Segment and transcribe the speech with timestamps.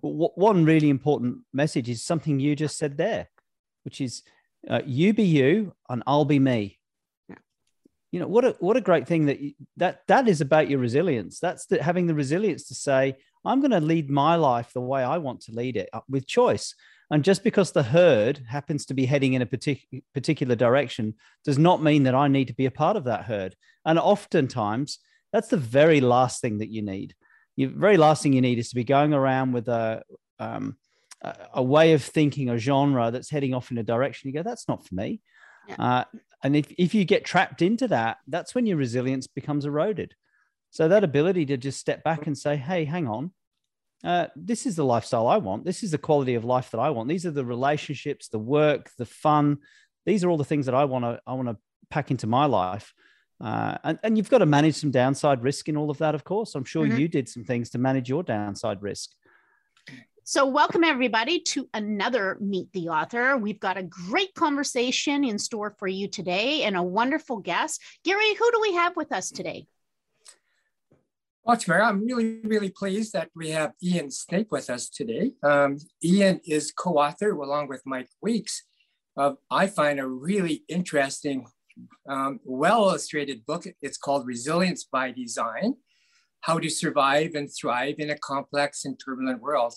[0.00, 3.28] one really important message is something you just said there,
[3.84, 4.22] which is
[4.68, 6.78] uh, you be you and I'll be me.
[7.28, 7.36] Yeah.
[8.12, 10.78] You know what a what a great thing that you, that that is about your
[10.78, 11.38] resilience.
[11.38, 15.02] That's the, having the resilience to say I'm going to lead my life the way
[15.04, 16.74] I want to lead it uh, with choice.
[17.10, 21.14] And just because the herd happens to be heading in a partic- particular direction
[21.44, 23.54] does not mean that I need to be a part of that herd.
[23.84, 24.98] And oftentimes,
[25.32, 27.14] that's the very last thing that you need.
[27.56, 30.02] The very last thing you need is to be going around with a,
[30.38, 30.76] um,
[31.52, 34.28] a, way of thinking, a genre that's heading off in a direction.
[34.28, 35.20] You go, that's not for me.
[35.68, 35.76] Yeah.
[35.78, 36.04] Uh,
[36.42, 40.14] and if, if you get trapped into that, that's when your resilience becomes eroded.
[40.70, 43.32] So that ability to just step back and say, hey, hang on,
[44.04, 45.64] uh, this is the lifestyle I want.
[45.64, 47.08] This is the quality of life that I want.
[47.08, 49.58] These are the relationships, the work, the fun.
[50.04, 51.56] These are all the things that I want to I want to
[51.88, 52.92] pack into my life.
[53.40, 56.24] Uh, and, and you've got to manage some downside risk in all of that, of
[56.24, 56.54] course.
[56.54, 56.98] I'm sure Mhm.
[56.98, 59.10] you did some things to manage your downside risk.
[60.26, 63.36] So, welcome everybody to another Meet the Author.
[63.36, 67.82] We've got a great conversation in store for you today and a wonderful guest.
[68.04, 69.66] Gary, who do we have with us today?
[71.44, 75.32] Well, Tamara, I'm really, really pleased that we have Ian Snape with us today.
[75.42, 78.62] Um, Ian is co-author along with Mike Weeks
[79.18, 81.46] of, I find, a really interesting,
[82.08, 83.64] um, well-illustrated book.
[83.82, 85.76] It's called Resilience by Design,
[86.42, 89.74] How to Survive and Thrive in a Complex and Turbulent World.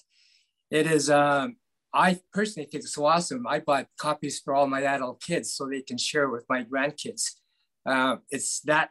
[0.70, 1.58] It is, um,
[1.94, 3.48] I personally think it's so awesome.
[3.48, 7.24] I bought copies for all my adult kids so they can share with my grandkids.
[7.86, 8.90] Uh, it's that,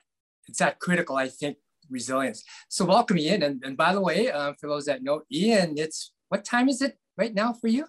[0.49, 1.59] it's that critical, I think,
[1.91, 2.43] resilience.
[2.69, 3.43] So welcome Ian.
[3.43, 6.83] And, and by the way, uh, for those that know, Ian, it's what time is
[6.83, 7.87] it right now for you?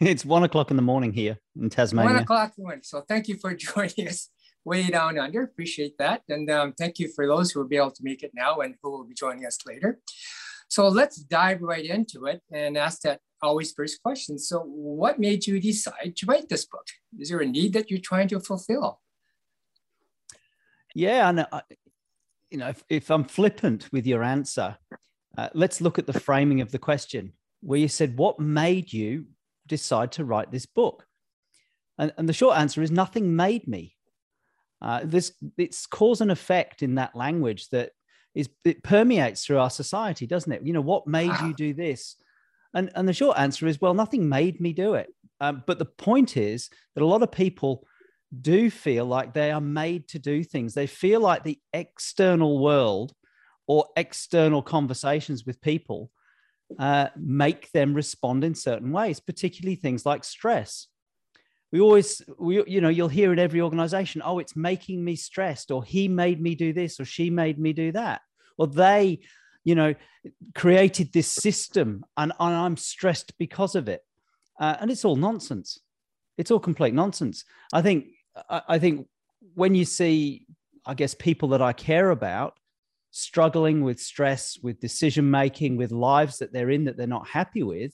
[0.00, 2.12] It's one o'clock in the morning here in Tasmania.
[2.12, 2.82] One o'clock in the morning.
[2.84, 4.30] So thank you for joining us
[4.64, 5.42] way down under.
[5.42, 6.22] Appreciate that.
[6.28, 8.74] And um, thank you for those who will be able to make it now and
[8.82, 9.98] who will be joining us later.
[10.68, 14.38] So let's dive right into it and ask that always first question.
[14.38, 16.86] So what made you decide to write this book?
[17.18, 19.00] Is there a need that you're trying to fulfill?
[20.94, 21.62] Yeah, and I,
[22.50, 24.76] you know, if, if I'm flippant with your answer,
[25.38, 29.26] uh, let's look at the framing of the question where you said, What made you
[29.66, 31.06] decide to write this book?
[31.98, 33.96] And, and the short answer is nothing made me.
[34.82, 37.90] Uh, this it's cause and effect in that language that
[38.34, 40.62] is it permeates through our society, doesn't it?
[40.62, 42.16] You know, what made you do this?
[42.74, 45.12] And and the short answer is, well, nothing made me do it.
[45.40, 47.86] Um, but the point is that a lot of people
[48.40, 50.74] do feel like they are made to do things.
[50.74, 53.12] They feel like the external world
[53.66, 56.10] or external conversations with people
[56.78, 60.86] uh, make them respond in certain ways, particularly things like stress.
[61.72, 65.70] We always, we, you know, you'll hear in every organization, oh, it's making me stressed,
[65.70, 68.22] or he made me do this, or she made me do that.
[68.58, 69.20] Or they,
[69.64, 69.94] you know,
[70.54, 74.02] created this system and, and I'm stressed because of it.
[74.58, 75.78] Uh, and it's all nonsense.
[76.36, 77.44] It's all complete nonsense.
[77.72, 78.06] I think
[78.48, 79.06] I, I think
[79.54, 80.46] when you see,
[80.84, 82.58] I guess, people that I care about
[83.10, 87.62] struggling with stress, with decision making, with lives that they're in that they're not happy
[87.62, 87.92] with,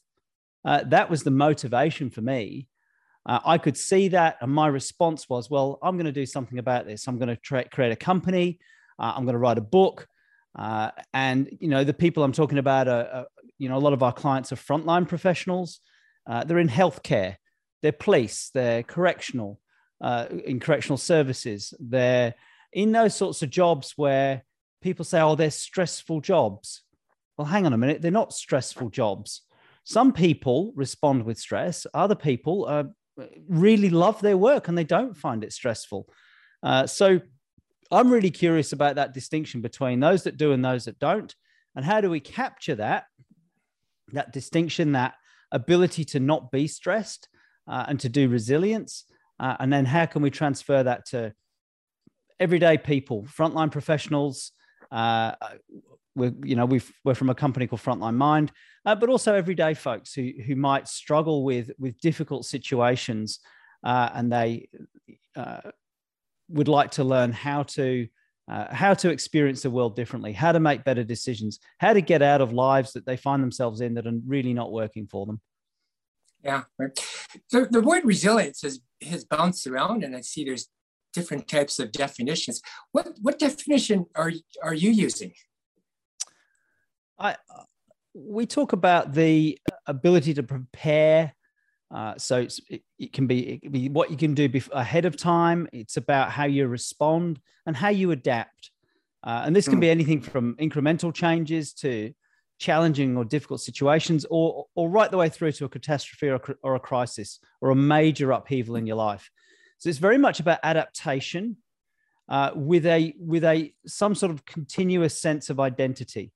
[0.64, 2.68] uh, that was the motivation for me.
[3.26, 6.58] Uh, I could see that, and my response was, "Well, I'm going to do something
[6.58, 7.06] about this.
[7.06, 8.60] I'm going to tra- create a company.
[8.98, 10.06] Uh, I'm going to write a book."
[10.56, 13.26] Uh, and you know, the people I'm talking about are, are,
[13.58, 15.80] you know, a lot of our clients are frontline professionals.
[16.26, 17.36] Uh, they're in healthcare,
[17.82, 19.60] they're police, they're correctional,
[20.00, 21.74] uh, in correctional services.
[21.78, 22.34] They're
[22.72, 24.42] in those sorts of jobs where
[24.82, 26.82] people say, oh, they're stressful jobs.
[27.36, 29.42] Well, hang on a minute, they're not stressful jobs.
[29.84, 32.84] Some people respond with stress, other people uh,
[33.48, 36.08] really love their work and they don't find it stressful.
[36.62, 37.20] Uh, so
[37.90, 41.34] I'm really curious about that distinction between those that do and those that don't.
[41.74, 43.04] And how do we capture that,
[44.12, 45.14] that distinction, that
[45.52, 47.28] ability to not be stressed
[47.68, 49.04] uh, and to do resilience?
[49.38, 51.34] Uh, and then how can we transfer that to
[52.40, 54.52] everyday people, frontline professionals?
[56.16, 58.50] We're, you know, we've, we're from a company called Frontline Mind,
[58.84, 63.38] uh, but also everyday folks who, who might struggle with, with difficult situations
[63.84, 64.68] uh, and they
[65.36, 65.60] uh,
[66.48, 68.08] would like to learn how to
[68.48, 72.22] uh, how to experience the world differently, how to make better decisions, how to get
[72.22, 75.40] out of lives that they find themselves in that are really not working for them.
[76.44, 76.62] Yeah.
[76.78, 76.96] Right.
[77.48, 80.68] So the word resilience has, has bounced around, and I see there's
[81.12, 82.60] different types of definitions.
[82.92, 84.32] What what definition are
[84.62, 85.32] are you using?
[87.18, 87.36] I
[88.14, 91.34] we talk about the ability to prepare.
[91.94, 95.16] Uh, so it, it, can be, it, can be, what you can do ahead of
[95.16, 95.68] time.
[95.72, 98.70] It's about how you respond and how you adapt.
[99.22, 102.12] Uh, and this can be anything from incremental changes to
[102.58, 106.74] challenging or difficult situations, or or right the way through to a catastrophe or, or
[106.74, 109.30] a crisis or a major upheaval in your life.
[109.78, 111.56] So it's very much about adaptation
[112.28, 116.32] uh, with a with a some sort of continuous sense of identity.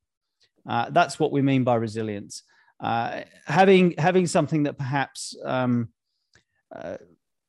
[0.68, 2.42] Uh, that's what we mean by resilience.
[2.80, 5.88] Uh, having having something that perhaps um,
[6.74, 6.96] uh,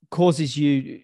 [0.10, 1.02] causes you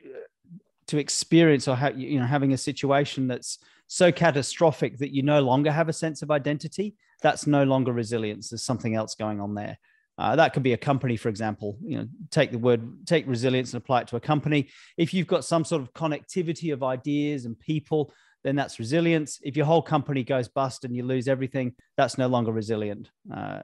[0.88, 5.42] to experience or have you know having a situation that's so catastrophic that you no
[5.42, 8.50] longer have a sense of identity that's no longer resilience.
[8.50, 9.78] There's something else going on there.
[10.20, 11.78] Uh, that could be a company for example.
[11.82, 14.70] You know take the word take resilience and apply it to a company.
[14.98, 18.12] If you've got some sort of connectivity of ideas and people
[18.48, 22.28] then that's resilience if your whole company goes bust and you lose everything that's no
[22.28, 23.60] longer resilient uh,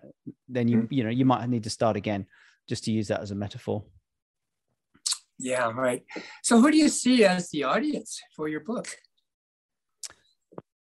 [0.49, 0.93] then you mm-hmm.
[0.93, 2.25] you know you might need to start again
[2.67, 3.83] just to use that as a metaphor
[5.39, 6.03] yeah right
[6.43, 8.87] so who do you see as the audience for your book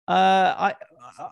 [0.09, 0.75] uh, I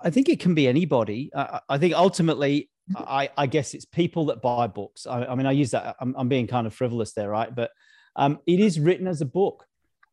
[0.05, 1.31] I think it can be anybody.
[1.35, 5.07] Uh, I think ultimately, I, I guess it's people that buy books.
[5.07, 5.97] I, I mean, I use that.
[6.01, 7.53] I'm, I'm, being kind of frivolous there, right?
[7.55, 7.71] But
[8.17, 9.67] um, it is written as a book.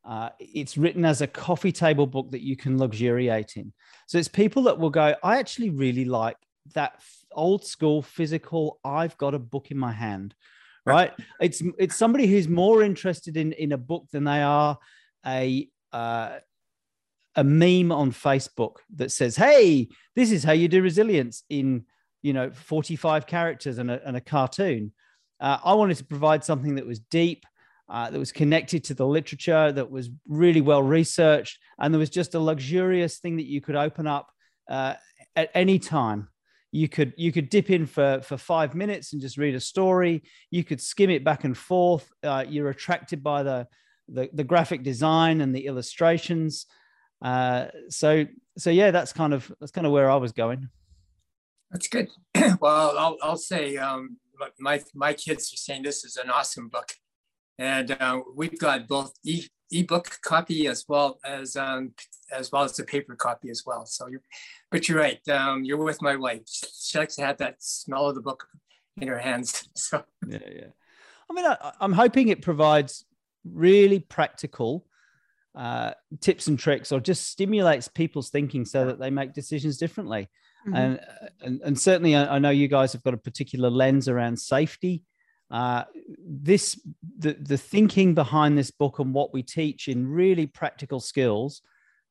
[0.07, 3.74] Uh, it's written as a coffee table book that you can luxuriate in.
[4.07, 5.13] So it's people that will go.
[5.21, 6.38] I actually really like
[6.74, 7.01] that
[7.33, 8.80] old school physical.
[8.86, 10.33] I've got a book in my hand,
[10.86, 11.12] right?
[11.42, 14.77] It's it's somebody who's more interested in in a book than they are
[15.25, 16.38] a uh,
[17.36, 21.83] a meme on Facebook that says, "Hey, this is how you do resilience in
[22.21, 24.94] you know 45 characters and a, and a cartoon."
[25.42, 27.45] Uh, I wanted to provide something that was deep,
[27.89, 32.09] uh, that was connected to the literature, that was really well researched, and there was
[32.09, 34.31] just a luxurious thing that you could open up
[34.69, 34.95] uh,
[35.35, 36.27] at any time.
[36.71, 40.23] You could you could dip in for for five minutes and just read a story.
[40.51, 42.11] You could skim it back and forth.
[42.21, 43.67] Uh, you're attracted by the,
[44.09, 46.65] the the graphic design and the illustrations.
[47.21, 48.25] Uh, so
[48.57, 50.69] so yeah, that's kind of that's kind of where I was going.
[51.71, 52.09] That's good.
[52.59, 54.17] well, I'll I'll say um,
[54.59, 56.93] my my kids are saying this is an awesome book,
[57.57, 61.94] and uh, we've got both e ebook copy as well as um,
[62.31, 63.86] as well as the paper copy as well.
[63.86, 64.21] So you're,
[64.71, 65.27] but you're right.
[65.30, 66.44] Um, you're with my wife.
[66.48, 68.48] She likes to have that smell of the book
[68.98, 69.68] in her hands.
[69.75, 70.68] So yeah, yeah.
[71.30, 73.06] I mean, I, I'm hoping it provides
[73.45, 74.86] really practical
[75.56, 80.30] uh, tips and tricks or just stimulates people's thinking so that they make decisions differently.
[80.68, 80.75] Mm-hmm.
[80.75, 81.00] And,
[81.42, 85.04] and, and certainly, I, I, know you guys have got a particular lens around safety.
[85.49, 85.83] Uh,
[86.19, 86.79] this
[87.19, 91.61] the the thinking behind this book and what we teach in really practical skills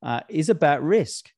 [0.02, 1.30] uh, is about risk.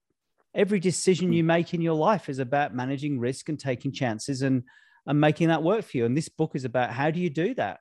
[0.55, 4.63] Every decision you make in your life is about managing risk and taking chances and
[5.07, 6.07] and making that work for you.
[6.07, 7.81] And this book is about how do you do that?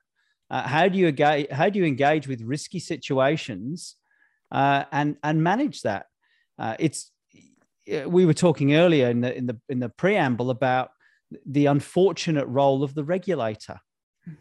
[0.50, 1.50] Uh, how do you engage?
[1.50, 3.96] How do you engage with risky situations
[4.50, 6.06] uh, and and manage that.
[6.58, 7.10] Uh, it's
[8.06, 10.90] we were talking earlier in the in the in the preamble about
[11.46, 13.78] the unfortunate role of the regulator,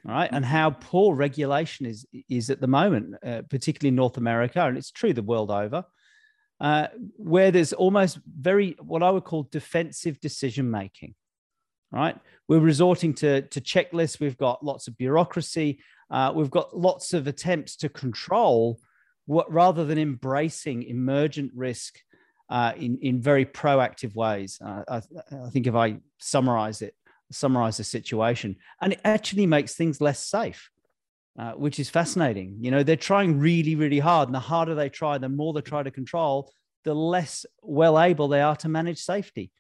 [0.04, 4.66] right, and how poor regulation is is at the moment, uh, particularly in North America,
[4.66, 5.86] and it's true the world over.
[6.60, 6.88] Uh,
[7.18, 11.14] where there's almost very what I would call defensive decision making,
[11.92, 12.18] right?
[12.48, 14.20] We're resorting to, to checklists.
[14.20, 15.80] We've got lots of bureaucracy.
[16.10, 18.80] Uh, we've got lots of attempts to control
[19.28, 22.00] what, rather than embracing emergent risk
[22.50, 24.58] uh, in, in very proactive ways.
[24.64, 25.02] Uh, I,
[25.46, 26.96] I, think if I summarize it,
[27.32, 30.70] summarize the situation, and it actually makes things less safe,
[31.38, 32.58] uh, which is fascinating.
[32.60, 35.62] You know, they're trying really, really hard, and the harder they try, the more they
[35.62, 36.52] try to control,
[36.84, 39.52] the less well able they are to manage safety.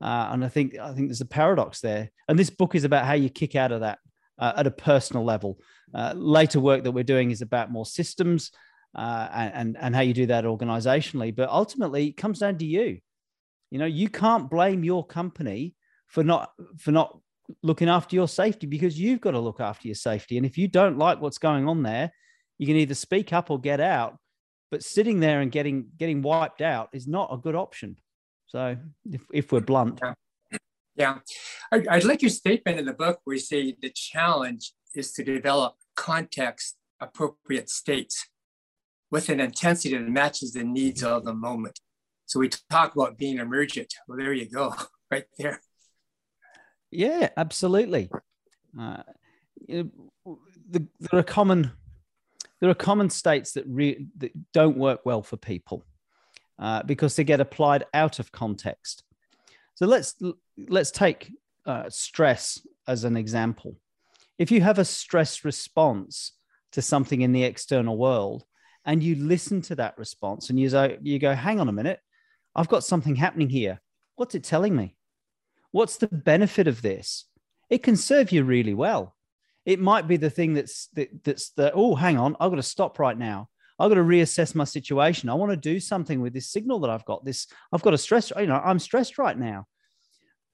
[0.00, 2.10] Uh, and I think I think there's a paradox there.
[2.28, 3.98] And this book is about how you kick out of that
[4.38, 5.60] uh, at a personal level.
[5.94, 8.50] Uh, later work that we're doing is about more systems
[8.94, 11.34] uh, and and how you do that organizationally.
[11.34, 12.98] But ultimately, it comes down to you.
[13.70, 15.74] You know, you can't blame your company
[16.14, 17.18] for not for not
[17.62, 20.36] looking after your safety because you've got to look after your safety.
[20.36, 22.12] And if you don't like what's going on there,
[22.56, 24.16] you can either speak up or get out.
[24.70, 27.96] But sitting there and getting getting wiped out is not a good option.
[28.46, 28.76] So,
[29.10, 30.00] if, if we're blunt.
[30.02, 30.14] Yeah.
[30.96, 31.18] Yeah.
[31.72, 35.24] I, I like your statement in the book where you say the challenge is to
[35.24, 38.28] develop context appropriate states
[39.10, 41.80] with an intensity that matches the needs of the moment.
[42.26, 43.92] So we talk about being emergent.
[44.06, 44.74] Well, there you go,
[45.10, 45.60] right there.
[46.94, 48.08] Yeah, absolutely.
[48.78, 49.02] Uh,
[49.68, 49.90] the,
[51.00, 51.72] there are common
[52.60, 55.84] there are common states that, re, that don't work well for people
[56.58, 59.02] uh, because they get applied out of context.
[59.74, 60.14] So let's
[60.68, 61.32] let's take
[61.66, 63.76] uh, stress as an example.
[64.38, 66.32] If you have a stress response
[66.72, 68.44] to something in the external world,
[68.84, 72.00] and you listen to that response and you go, you go, hang on a minute,
[72.54, 73.80] I've got something happening here.
[74.16, 74.96] What's it telling me?
[75.74, 77.24] What's the benefit of this?
[77.68, 79.16] It can serve you really well.
[79.66, 82.62] It might be the thing that's that, that's the oh, hang on, I've got to
[82.62, 83.48] stop right now.
[83.76, 85.28] I've got to reassess my situation.
[85.28, 87.24] I want to do something with this signal that I've got.
[87.24, 88.30] This I've got a stress.
[88.38, 89.66] You know, I'm stressed right now,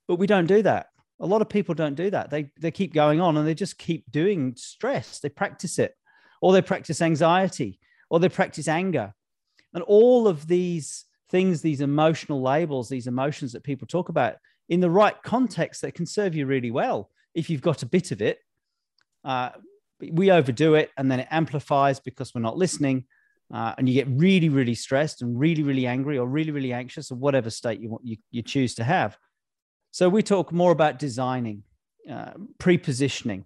[0.08, 0.86] but we don't do that.
[1.20, 2.30] A lot of people don't do that.
[2.30, 5.20] They they keep going on and they just keep doing stress.
[5.20, 5.94] They practice it,
[6.40, 9.12] or they practice anxiety, or they practice anger,
[9.74, 14.36] and all of these things, these emotional labels, these emotions that people talk about
[14.70, 18.12] in the right context that can serve you really well if you've got a bit
[18.12, 18.38] of it.
[19.24, 19.50] Uh,
[20.00, 23.04] we overdo it and then it amplifies because we're not listening.
[23.52, 27.10] Uh, and you get really, really stressed and really, really angry or really, really anxious
[27.10, 29.18] or whatever state you want you, you choose to have.
[29.90, 31.64] So we talk more about designing,
[32.08, 33.44] uh, pre-positioning,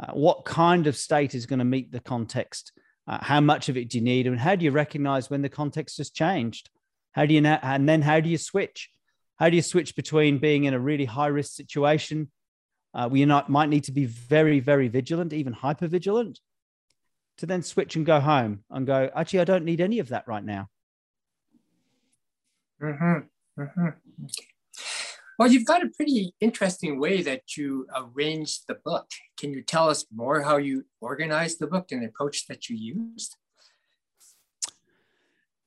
[0.00, 2.70] uh, what kind of state is going to meet the context,
[3.08, 5.48] uh, how much of it do you need, and how do you recognize when the
[5.48, 6.70] context has changed?
[7.10, 7.58] How do you know?
[7.60, 8.88] And then how do you switch?
[9.40, 12.30] How do you switch between being in a really high risk situation
[12.92, 16.40] uh, you not, might need to be very, very vigilant, even hyper vigilant,
[17.38, 20.28] to then switch and go home and go, actually, I don't need any of that
[20.28, 20.68] right now.
[22.82, 23.62] Mm-hmm.
[23.62, 23.88] Mm-hmm.
[25.38, 29.08] Well, you've got a pretty interesting way that you arranged the book.
[29.38, 32.76] Can you tell us more how you organized the book and the approach that you
[32.76, 33.36] used?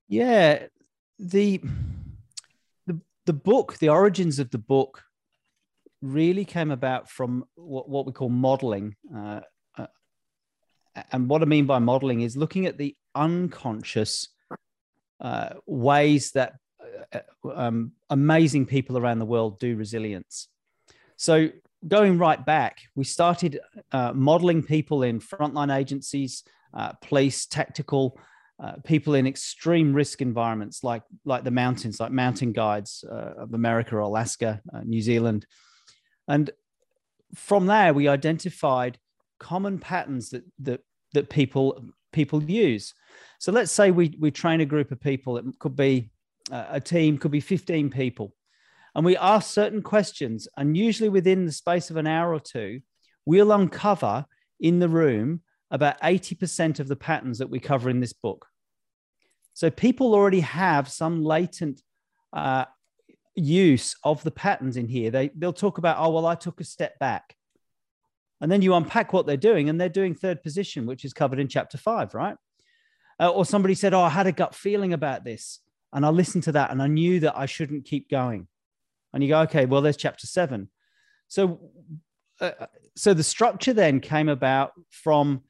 [0.07, 0.67] Yeah,
[1.17, 1.61] the
[3.25, 5.03] the book, the origins of the book
[6.01, 8.95] really came about from what, what we call modeling.
[9.15, 9.39] Uh,
[9.77, 9.87] uh,
[11.11, 14.27] and what I mean by modeling is looking at the unconscious
[15.21, 16.55] uh, ways that
[17.13, 17.19] uh,
[17.55, 20.49] um, amazing people around the world do resilience.
[21.15, 21.49] So,
[21.87, 23.59] going right back, we started
[23.91, 28.17] uh, modeling people in frontline agencies, uh, police, tactical.
[28.63, 33.53] Uh, people in extreme risk environments like like the mountains, like mountain guides uh, of
[33.53, 35.45] America or Alaska, uh, New Zealand,
[36.29, 36.49] and
[37.35, 38.97] from there, we identified
[39.37, 40.79] common patterns that that
[41.13, 42.93] that people people use.
[43.39, 45.37] So let's say we we train a group of people.
[45.37, 46.09] It could be
[46.49, 48.33] uh, a team, could be 15 people,
[48.95, 50.47] and we ask certain questions.
[50.55, 52.79] And usually within the space of an hour or two,
[53.25, 54.25] we'll uncover
[54.59, 58.47] in the room about 80% of the patterns that we cover in this book.
[59.53, 61.81] So people already have some latent
[62.31, 62.65] uh,
[63.35, 65.11] use of the patterns in here.
[65.11, 67.35] They they'll talk about, oh well, I took a step back,
[68.41, 71.39] and then you unpack what they're doing, and they're doing third position, which is covered
[71.39, 72.35] in chapter five, right?
[73.19, 75.59] Uh, or somebody said, oh, I had a gut feeling about this,
[75.91, 78.47] and I listened to that, and I knew that I shouldn't keep going.
[79.13, 80.69] And you go, okay, well, there's chapter seven.
[81.27, 81.69] So,
[82.41, 82.51] uh,
[82.95, 85.43] so the structure then came about from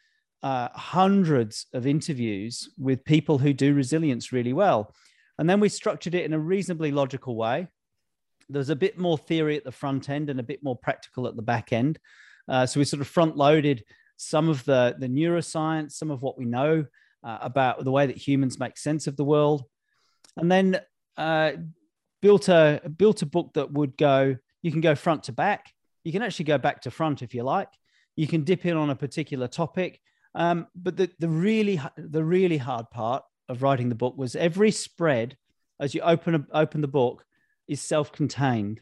[0.43, 4.93] uh, hundreds of interviews with people who do resilience really well.
[5.39, 7.67] And then we structured it in a reasonably logical way.
[8.49, 11.35] There's a bit more theory at the front end and a bit more practical at
[11.35, 11.97] the back end.
[12.47, 13.83] Uh, so we sort of front loaded
[14.17, 16.85] some of the, the neuroscience, some of what we know
[17.23, 19.63] uh, about the way that humans make sense of the world.
[20.35, 20.81] And then
[21.17, 21.53] uh,
[22.21, 25.73] built a built a book that would go, you can go front to back.
[26.03, 27.69] You can actually go back to front if you like.
[28.15, 30.01] You can dip in on a particular topic.
[30.35, 34.71] Um, but the, the really the really hard part of writing the book was every
[34.71, 35.37] spread
[35.79, 37.25] as you open open the book
[37.67, 38.81] is self-contained.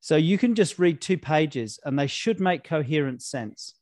[0.00, 3.74] So you can just read two pages and they should make coherent sense.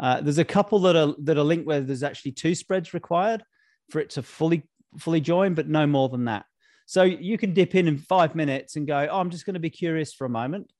[0.00, 3.44] Uh, there's a couple that are that are linked where there's actually two spreads required
[3.90, 4.62] for it to fully
[4.98, 6.44] fully join, but no more than that.
[6.86, 9.60] So you can dip in in five minutes and go, oh, I'm just going to
[9.60, 10.72] be curious for a moment,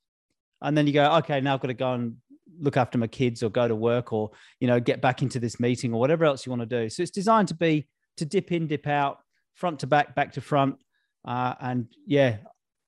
[0.61, 2.17] and then you go, okay, now I've got to go and
[2.59, 4.31] look after my kids or go to work or
[4.61, 6.89] you know get back into this meeting or whatever else you want to do.
[6.89, 9.19] So it's designed to be to dip in, dip out,
[9.55, 10.77] front to back, back to front.
[11.25, 12.39] Uh, and yeah,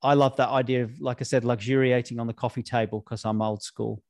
[0.02, 3.40] I love that idea of, like I said, luxuriating on the coffee table because I'm
[3.40, 4.02] old school.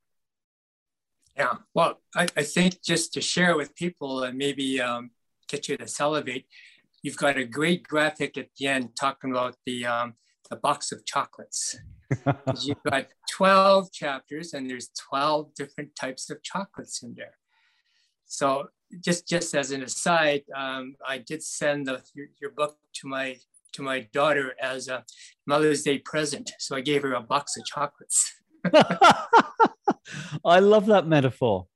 [1.36, 5.10] Yeah, well, I, I, think just to share with people and maybe um,
[5.48, 6.46] get you to salivate,
[7.02, 10.14] you've got a great graphic at the end talking about the um,
[10.50, 11.76] the box of chocolates.
[12.62, 17.36] you've got 12 chapters and there's 12 different types of chocolates in there.
[18.26, 18.68] So
[19.00, 23.36] just just as an aside, um, I did send the, your, your, book to my
[23.72, 25.04] to my daughter as a
[25.46, 26.52] Mother's Day present.
[26.58, 28.32] So I gave her a box of chocolates.
[30.44, 31.66] I love that metaphor.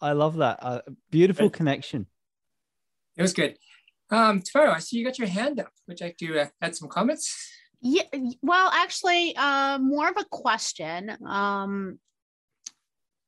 [0.00, 0.58] I love that.
[0.60, 2.06] Uh, beautiful connection.
[3.16, 3.56] It was good.
[4.10, 5.72] Um, Tafaro, I see you got your hand up.
[5.86, 7.34] Would you like to uh, add some comments?
[7.82, 8.02] Yeah,
[8.42, 11.16] well, actually, uh, more of a question.
[11.26, 11.98] Um,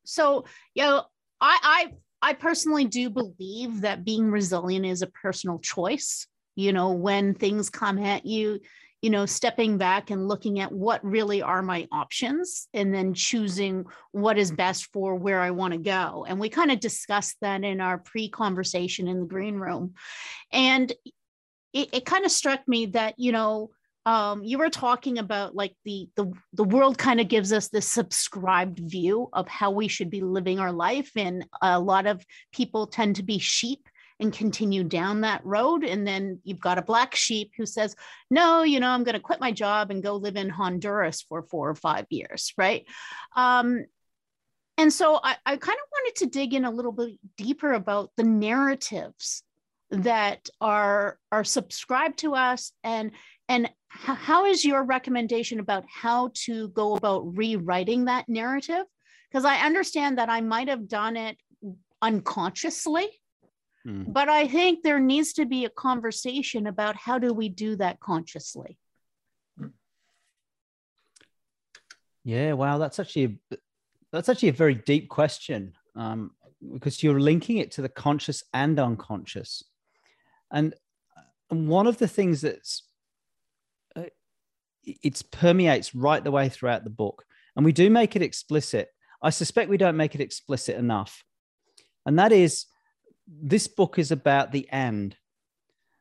[0.05, 0.45] so,
[0.75, 1.05] you know,
[1.41, 1.91] I,
[2.23, 6.27] I I personally do believe that being resilient is a personal choice.
[6.57, 8.61] You know, when things come at you,
[9.05, 13.85] you know stepping back and looking at what really are my options and then choosing
[14.13, 17.65] what is best for where i want to go and we kind of discussed that
[17.65, 19.93] in our pre-conversation in the green room
[20.53, 20.91] and
[21.75, 23.69] it, it kind of struck me that you know
[24.07, 27.91] um, you were talking about like the the the world kind of gives us this
[27.91, 32.87] subscribed view of how we should be living our life, and a lot of people
[32.87, 33.89] tend to be sheep
[34.21, 35.85] and continue down that road.
[35.85, 37.97] And then you've got a black sheep who says,
[38.31, 41.43] "No, you know, I'm going to quit my job and go live in Honduras for
[41.43, 42.85] four or five years," right?
[43.35, 43.87] Um,
[44.77, 48.11] and so I, I kind of wanted to dig in a little bit deeper about
[48.17, 49.43] the narratives
[49.91, 53.13] that are are subscribed to us and
[53.49, 58.85] and how is your recommendation about how to go about rewriting that narrative?
[59.31, 61.37] Because i understand that i might have done it
[62.03, 63.09] unconsciously
[63.83, 64.05] hmm.
[64.07, 67.99] but i think there needs to be a conversation about how do we do that
[68.01, 68.79] consciously.
[72.25, 73.57] Yeah wow that's actually a,
[74.13, 76.31] that's actually a very deep question um,
[76.73, 79.65] because you're linking it to the conscious and unconscious.
[80.53, 80.75] And
[81.49, 82.94] one of the things that's uh,
[84.87, 87.25] it permeates right the way throughout the book,
[87.57, 88.89] and we do make it explicit.
[89.23, 91.25] I suspect we don't make it explicit enough,
[92.07, 92.67] and that is
[93.27, 95.17] this book is about the and.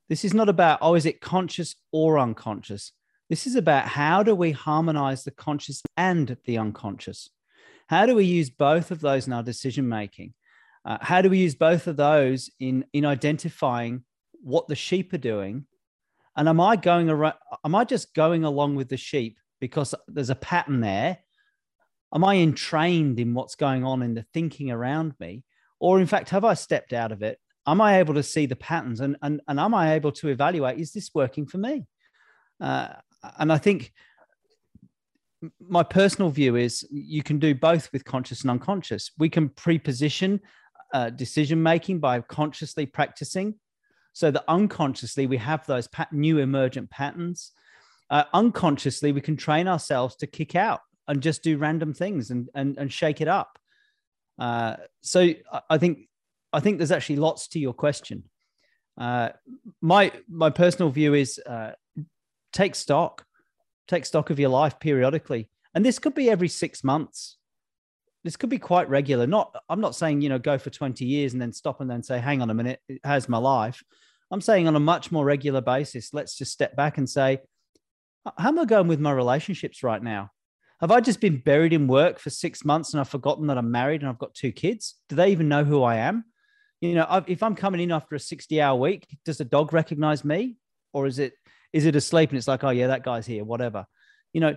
[0.10, 2.92] This is not about oh, is it conscious or unconscious?
[3.30, 7.30] This is about how do we harmonize the conscious and the unconscious?
[7.88, 10.34] How do we use both of those in our decision making?
[10.86, 14.04] Uh, how do we use both of those in in identifying
[14.42, 15.66] what the sheep are doing
[16.36, 17.36] and am i going around
[17.66, 21.20] am i just going along with the sheep because there's a pattern there?
[22.14, 25.44] Am i entrained in what's going on in the thinking around me?
[25.80, 27.40] Or in fact have i stepped out of it?
[27.66, 30.80] Am i able to see the patterns and and, and am i able to evaluate
[30.80, 31.86] is this working for me?
[32.60, 32.90] Uh,
[33.40, 33.92] and i think
[35.60, 39.12] my personal view is you can do both with conscious and unconscious.
[39.18, 40.40] We can pre-position
[40.94, 43.56] uh, decision making by consciously practicing
[44.14, 47.52] so that unconsciously we have those pat- new emergent patterns.
[48.10, 52.50] Uh, unconsciously, we can train ourselves to kick out and just do random things and
[52.54, 53.60] and, and shake it up.
[54.40, 55.30] Uh, so
[55.70, 56.08] I think
[56.54, 58.24] I think there's actually lots to your question.
[58.98, 59.30] Uh,
[59.82, 61.72] my my personal view is uh,
[62.52, 63.26] take stock,
[63.88, 67.38] take stock of your life periodically, and this could be every six months
[68.24, 69.28] this could be quite regular.
[69.28, 72.04] Not, I'm not saying you know go for 20 years and then stop and then
[72.04, 73.84] say, hang on a minute, it has my life?
[74.32, 76.14] I'm saying on a much more regular basis.
[76.14, 77.40] Let's just step back and say,
[78.38, 80.32] how am I going with my relationships right now?
[80.82, 83.72] Have I just been buried in work for six months and I've forgotten that I'm
[83.72, 84.96] married and I've got two kids?
[85.08, 86.26] Do they even know who I am?
[86.82, 90.26] You know, if I'm coming in after a 60 hour week, does the dog recognize
[90.26, 90.58] me?
[90.92, 91.34] Or is it
[91.72, 93.86] is it asleep and it's like, oh yeah, that guy's here, whatever.
[94.34, 94.56] You know,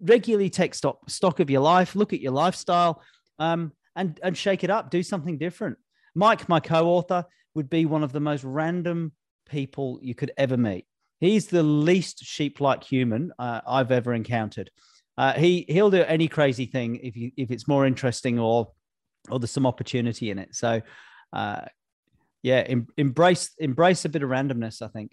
[0.00, 3.02] regularly take stock stock of your life, look at your lifestyle,
[3.38, 5.78] um, and and shake it up, do something different.
[6.14, 9.12] Mike, my co-author, would be one of the most random
[9.48, 10.86] people you could ever meet.
[11.20, 14.70] He's the least sheep-like human uh, I've ever encountered.
[15.18, 18.72] Uh, he he'll do any crazy thing if you if it's more interesting or
[19.28, 20.54] or there's some opportunity in it.
[20.54, 20.80] So,
[21.32, 21.62] uh,
[22.42, 24.80] yeah, em- embrace embrace a bit of randomness.
[24.80, 25.12] I think.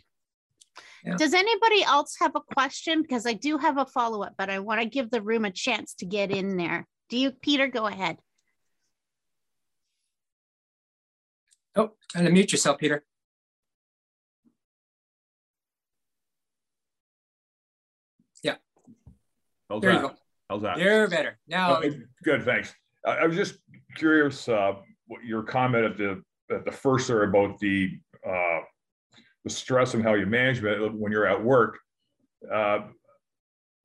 [1.04, 1.16] Yeah.
[1.18, 3.02] Does anybody else have a question?
[3.02, 5.52] Because I do have a follow up, but I want to give the room a
[5.52, 6.88] chance to get in there.
[7.10, 7.68] Do you, Peter?
[7.68, 8.18] Go ahead.
[11.76, 13.06] Oh, and unmute yourself, Peter.
[18.44, 18.56] Yeah.
[19.70, 20.02] How's there that?
[20.02, 20.16] you go.
[20.50, 20.80] How's that?
[20.80, 21.38] You're better.
[21.48, 21.78] Now.
[21.78, 22.74] Okay, good, thanks.
[23.06, 23.60] I, I was just
[23.96, 24.74] curious uh,
[25.08, 27.92] what your comment at the at the first there about the
[28.28, 28.60] uh,
[29.48, 31.80] the stress and how you manage it when you're at work.
[32.52, 32.80] Uh,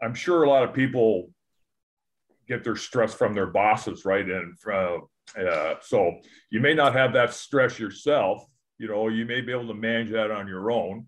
[0.02, 1.30] I'm sure a lot of people
[2.48, 4.28] get their stress from their bosses, right?
[4.28, 4.98] And uh,
[5.38, 6.18] uh, so
[6.50, 8.44] you may not have that stress yourself.
[8.78, 11.06] You know, you may be able to manage that on your own.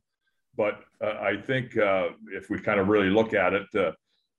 [0.56, 3.92] But uh, I think uh, if we kind of really look at it, uh,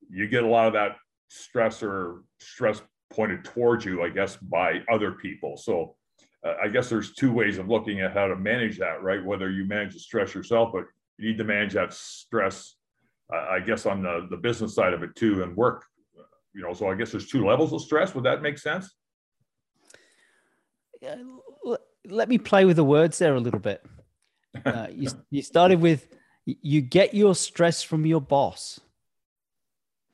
[0.09, 0.95] you get a lot of that
[1.27, 5.57] stress or stress pointed towards you, I guess, by other people.
[5.57, 5.95] So
[6.61, 9.23] I guess there's two ways of looking at how to manage that, right?
[9.23, 10.85] Whether you manage the stress yourself, but
[11.17, 12.75] you need to manage that stress,
[13.33, 15.85] uh, I guess, on the, the business side of it too, and work.
[16.53, 18.15] You know, so I guess there's two levels of stress.
[18.15, 18.93] Would that make sense?
[22.07, 23.83] let me play with the words there a little bit.
[24.65, 26.07] Uh, you, you started with
[26.45, 28.79] you get your stress from your boss.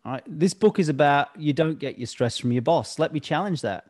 [0.04, 0.24] All right.
[0.26, 2.98] This book is about you don't get your stress from your boss.
[2.98, 3.86] Let me challenge that.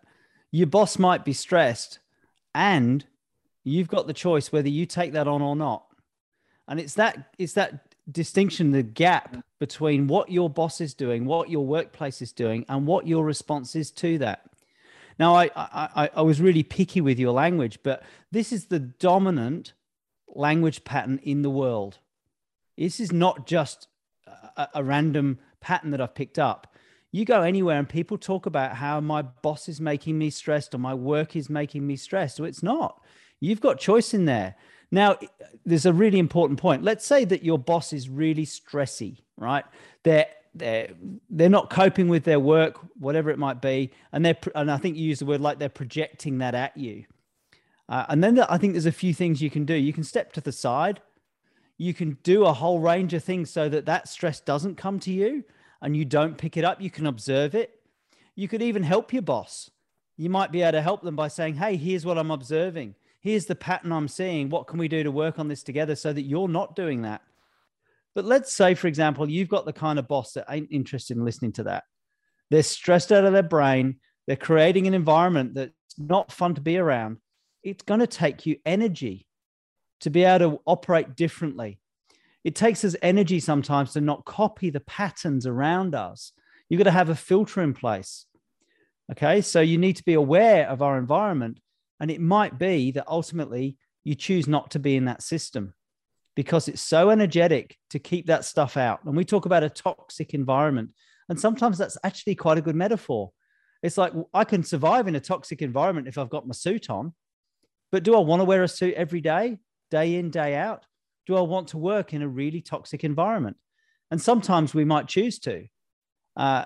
[0.51, 1.99] Your boss might be stressed,
[2.53, 3.05] and
[3.63, 5.85] you've got the choice whether you take that on or not.
[6.67, 11.49] And it's that it's that distinction, the gap between what your boss is doing, what
[11.49, 14.43] your workplace is doing, and what your response is to that.
[15.19, 19.73] Now, I, I, I was really picky with your language, but this is the dominant
[20.27, 21.99] language pattern in the world.
[22.77, 23.87] This is not just
[24.57, 26.70] a, a random pattern that I've picked up.
[27.11, 30.77] You go anywhere and people talk about how my boss is making me stressed or
[30.77, 32.39] my work is making me stressed.
[32.39, 33.01] Well, it's not.
[33.41, 34.55] You've got choice in there.
[34.91, 35.17] Now,
[35.65, 36.83] there's a really important point.
[36.83, 39.65] Let's say that your boss is really stressy, right?
[40.03, 40.89] They're they're
[41.29, 44.97] they're not coping with their work, whatever it might be, and they're and I think
[44.97, 47.05] you use the word like they're projecting that at you.
[47.87, 49.73] Uh, and then the, I think there's a few things you can do.
[49.73, 51.01] You can step to the side.
[51.77, 55.11] You can do a whole range of things so that that stress doesn't come to
[55.11, 55.43] you
[55.81, 56.81] and you don't pick it up.
[56.81, 57.79] You can observe it.
[58.35, 59.69] You could even help your boss.
[60.17, 63.45] You might be able to help them by saying, "Hey, here's what I'm observing." here's
[63.45, 64.49] the pattern I'm seeing.
[64.49, 67.21] What can we do to work on this together so that you're not doing that?
[68.13, 71.23] But let's say, for example, you've got the kind of boss that ain't interested in
[71.23, 71.85] listening to that.
[72.49, 73.99] They're stressed out of their brain.
[74.27, 77.17] They're creating an environment that's not fun to be around.
[77.63, 79.27] It's going to take you energy
[80.01, 81.79] to be able to operate differently.
[82.43, 86.31] It takes us energy sometimes to not copy the patterns around us.
[86.69, 88.25] You've got to have a filter in place.
[89.11, 89.41] Okay.
[89.41, 91.59] So you need to be aware of our environment
[91.99, 95.75] and it might be that ultimately you choose not to be in that system
[96.35, 99.03] because it's so energetic to keep that stuff out.
[99.05, 100.91] And we talk about a toxic environment.
[101.29, 103.31] And sometimes that's actually quite a good metaphor.
[103.83, 107.13] It's like I can survive in a toxic environment if I've got my suit on.
[107.91, 109.59] But do I want to wear a suit every day,
[109.91, 110.85] day in, day out?
[111.31, 113.55] Do I want to work in a really toxic environment?
[114.11, 115.65] And sometimes we might choose to.
[116.35, 116.65] Uh,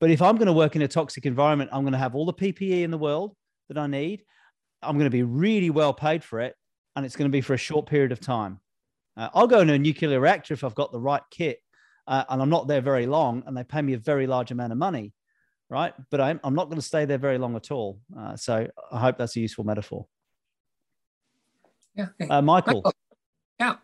[0.00, 2.26] but if I'm going to work in a toxic environment, I'm going to have all
[2.26, 3.34] the PPE in the world
[3.68, 4.22] that I need.
[4.82, 6.54] I'm going to be really well paid for it,
[6.94, 8.60] and it's going to be for a short period of time.
[9.16, 11.60] Uh, I'll go into a nuclear reactor if I've got the right kit,
[12.06, 14.72] uh, and I'm not there very long, and they pay me a very large amount
[14.72, 15.14] of money,
[15.70, 15.94] right?
[16.10, 17.98] But I'm, I'm not going to stay there very long at all.
[18.14, 20.06] Uh, so I hope that's a useful metaphor.
[21.94, 22.08] Yeah.
[22.28, 22.92] Uh, Michael.
[23.58, 23.76] Yeah.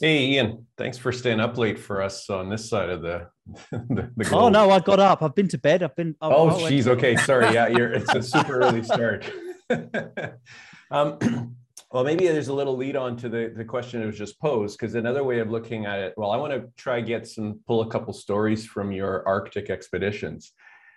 [0.00, 3.28] Hey, Ian, thanks for staying up late for us on this side of the.
[3.70, 5.22] the, the oh no, I got up.
[5.22, 5.82] I've been to bed.
[5.82, 6.16] I've been.
[6.20, 6.86] I've, oh, jeez.
[6.86, 7.54] Okay, sorry.
[7.54, 7.92] Yeah, you're.
[7.92, 9.30] It's a super early start.
[10.90, 11.18] um,
[11.92, 14.78] well, maybe there's a little lead on to the, the question that was just posed,
[14.78, 17.82] because another way of looking at it, well, I want to try get some, pull
[17.82, 20.52] a couple stories from your Arctic expeditions.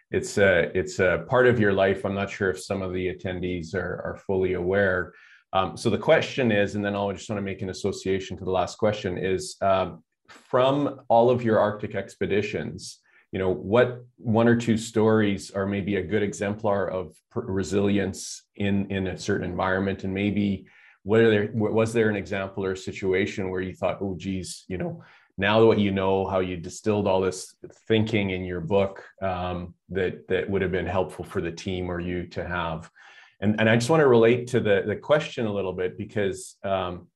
[0.10, 2.04] It's a, it's a part of your life.
[2.04, 5.14] I'm not sure if some of the attendees are, are fully aware.
[5.54, 8.44] Um, so the question is, and then I'll just want to make an association to
[8.44, 13.00] the last question is, um, from all of your Arctic expeditions,
[13.32, 18.90] you know what one or two stories are maybe a good exemplar of resilience in
[18.90, 20.04] in a certain environment?
[20.04, 20.66] And maybe
[21.08, 25.02] whether there was there an example or situation where you thought oh geez you know
[25.38, 27.56] now what you know how you distilled all this
[27.88, 32.02] thinking in your book um, that that would have been helpful for the team or
[32.02, 32.92] you to have
[33.40, 36.58] and and i just want to relate to the the question a little bit because
[36.64, 37.08] um,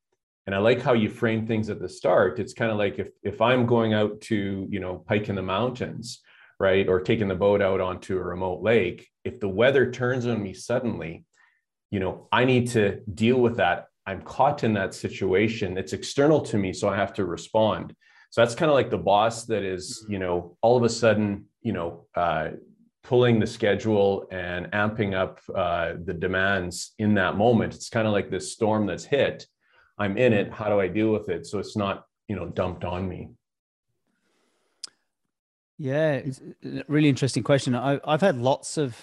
[0.45, 2.39] and i like how you frame things at the start.
[2.39, 5.41] It's kind of like if if i'm going out to you know pike in the
[5.41, 6.21] mountains
[6.59, 10.41] right or taking the boat out onto a remote lake if the weather turns on
[10.41, 11.25] me suddenly
[11.89, 13.87] you know i need to deal with that.
[14.03, 15.77] I'm caught in that situation.
[15.77, 17.95] It's external to me so i have to respond.
[18.31, 20.13] So that's kind of like the boss that is mm-hmm.
[20.13, 22.49] you know all of a sudden you know uh,
[23.03, 28.13] pulling the schedule and amping up uh, the demands in that moment it's kind of
[28.13, 29.45] like this storm that's hit
[30.01, 30.51] I'm in it.
[30.51, 31.45] How do I deal with it?
[31.45, 33.29] So it's not, you know, dumped on me.
[35.77, 37.75] Yeah, it's a really interesting question.
[37.75, 38.97] I, have had lots of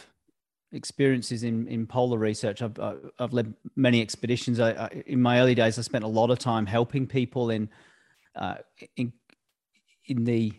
[0.73, 2.63] experiences in, in polar research.
[2.63, 2.79] I've,
[3.19, 4.59] I've led many expeditions.
[4.59, 7.69] I, I, in my early days, I spent a lot of time helping people in,
[8.35, 8.57] uh,
[8.97, 9.13] in,
[10.07, 10.53] in the,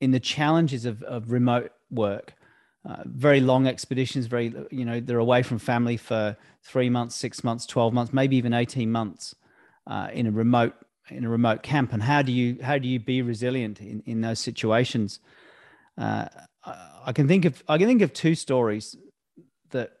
[0.00, 2.34] in the challenges of, of remote work.
[2.88, 7.44] Uh, very long expeditions, very, you know, they're away from family for three months, six
[7.44, 9.34] months, 12 months, maybe even 18 months
[9.86, 10.74] uh, in a remote
[11.10, 14.20] in a remote camp and how do you how do you be resilient in, in
[14.20, 15.18] those situations
[15.98, 16.24] uh,
[17.04, 18.96] I can think of I can think of two stories
[19.70, 19.92] that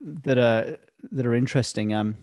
[0.00, 0.78] that are
[1.12, 1.94] that are interesting.
[1.94, 2.16] Um,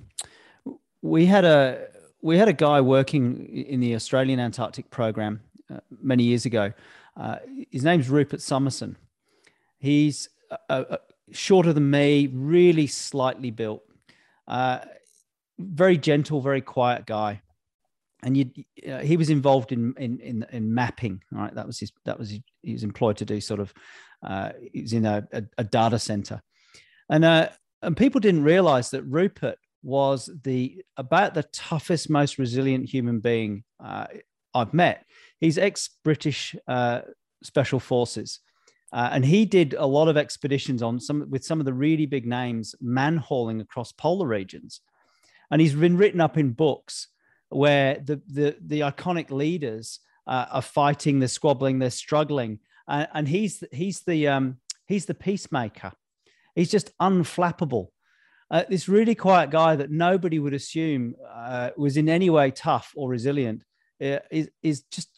[1.01, 1.87] we had a
[2.21, 5.41] we had a guy working in the Australian Antarctic program
[5.73, 6.73] uh, many years ago.
[7.19, 7.37] Uh,
[7.71, 8.97] his name's Rupert Summerson.
[9.79, 10.29] He's
[11.31, 13.83] shorter than me, really slightly built.
[14.47, 14.79] Uh,
[15.59, 17.41] very gentle, very quiet guy.
[18.23, 18.51] And you,
[18.89, 21.21] uh, he was involved in, in, in in mapping.
[21.31, 21.91] Right, that was his.
[22.05, 23.73] That was his, he was employed to do sort of.
[24.23, 26.41] Uh, he in a, a, a data center,
[27.09, 27.49] and uh,
[27.83, 33.63] and people didn't realize that Rupert was the about the toughest, most resilient human being
[33.83, 34.07] uh,
[34.53, 35.05] I've met.
[35.39, 37.01] He's ex British uh,
[37.43, 38.39] Special Forces.
[38.93, 42.05] Uh, and he did a lot of expeditions on some with some of the really
[42.05, 44.79] big names, man hauling across polar regions.
[45.51, 47.09] And he's been written up in books
[47.49, 53.27] where the the, the iconic leaders uh, are fighting, they're squabbling, they're struggling, uh, and
[53.27, 55.91] he's he's the um, he's the peacemaker.
[56.55, 57.87] He's just unflappable.
[58.49, 62.93] Uh, this really quiet guy that nobody would assume uh, was in any way tough
[62.95, 63.63] or resilient
[64.01, 65.16] uh, is is just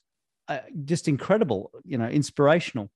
[0.50, 2.90] uh, just incredible, you know, inspirational.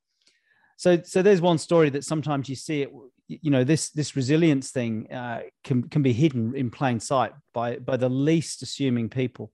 [0.77, 2.91] So so there's one story that sometimes you see it,
[3.27, 7.77] you know, this this resilience thing uh, can can be hidden in plain sight by
[7.77, 9.51] by the least assuming people.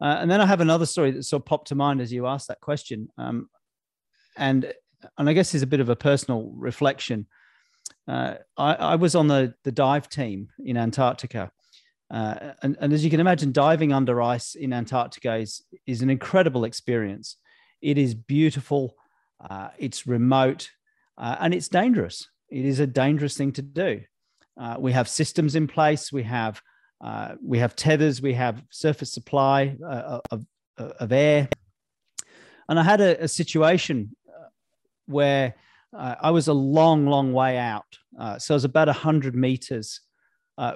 [0.00, 2.26] Uh, and then I have another story that sort of popped to mind as you
[2.26, 3.48] asked that question, um,
[4.36, 4.72] and
[5.18, 7.26] and I guess is a bit of a personal reflection.
[8.06, 11.50] Uh, I, I, was on the the dive team in Antarctica,
[12.10, 16.10] uh, and, and as you can imagine, diving under ice in Antarctica is, is an
[16.10, 17.36] incredible experience.
[17.80, 18.96] It is beautiful,
[19.48, 20.70] uh, it's remote,
[21.16, 22.28] uh, and it's dangerous.
[22.50, 24.00] It is a dangerous thing to do.
[24.60, 26.12] Uh, we have systems in place.
[26.12, 26.60] We have
[27.02, 28.20] uh, we have tethers.
[28.20, 30.44] We have surface supply of,
[30.76, 31.48] of air.
[32.68, 34.14] And I had a, a situation
[35.06, 35.54] where
[35.94, 37.96] I was a long, long way out.
[38.38, 40.02] so I was about hundred meters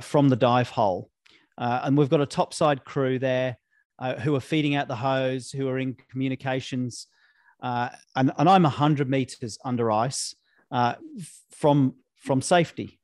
[0.01, 1.11] from the dive hole
[1.59, 3.57] uh, and we've got a topside crew there
[3.99, 7.07] uh, who are feeding out the hose, who are in communications.
[7.62, 10.35] Uh, and, and I'm 100 meters under ice
[10.71, 10.95] uh,
[11.53, 12.99] from, from safety.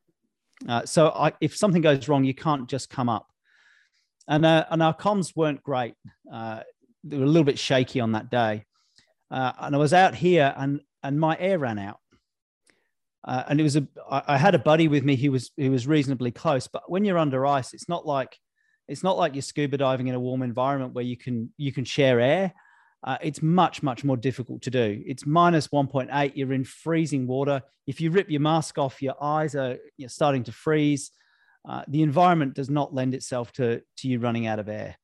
[0.68, 3.28] Uh, so I, if something goes wrong, you can't just come up.
[4.28, 5.94] And, uh, and our comms weren't great.
[6.24, 8.64] they were a little bit shaky on that day.
[9.30, 11.99] and I was out here and, and my air ran out.
[13.24, 15.86] Uh, and it was a I, had a buddy with me who was who was
[15.86, 18.38] reasonably close but when you're under ice it's not like
[18.88, 21.84] it's not like you're scuba diving in a warm environment where you can you can
[21.84, 22.52] share air.
[23.02, 25.02] Uh, it's much much more difficult to do.
[25.06, 27.62] It's minus 1.8 you're in freezing water.
[27.86, 31.12] If you rip your mask off your eyes are you're starting to freeze.
[31.68, 34.96] Uh, the environment does not lend itself to to you running out of air.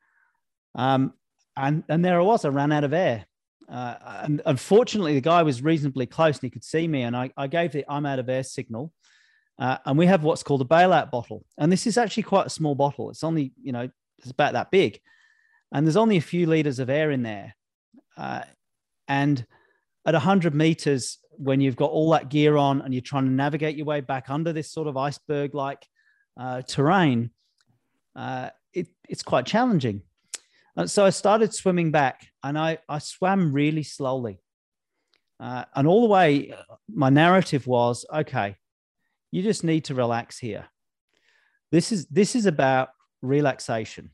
[0.74, 1.12] Um,
[1.56, 3.26] and and there i was i ran out of air
[3.68, 7.02] uh, unfortunately, the guy was reasonably close and he could see me.
[7.02, 8.92] And I, I gave the I'm out of air signal.
[9.58, 11.44] Uh, and we have what's called a bailout bottle.
[11.58, 13.10] And this is actually quite a small bottle.
[13.10, 15.00] It's only, you know, it's about that big.
[15.72, 17.56] And there's only a few liters of air in there.
[18.16, 18.42] Uh,
[19.08, 19.44] and
[20.06, 23.76] at 100 meters, when you've got all that gear on and you're trying to navigate
[23.76, 25.86] your way back under this sort of iceberg like
[26.38, 27.30] uh, terrain,
[28.14, 30.02] uh, it, it's quite challenging.
[30.76, 34.40] And so I started swimming back and I, I swam really slowly.
[35.40, 36.54] Uh, and all the way,
[36.88, 38.56] my narrative was okay,
[39.32, 40.66] you just need to relax here.
[41.72, 42.88] This is, this is about
[43.20, 44.10] relaxation.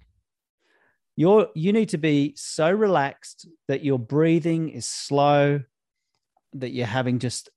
[1.14, 5.60] You're, you need to be so relaxed that your breathing is slow,
[6.54, 7.50] that you're having just,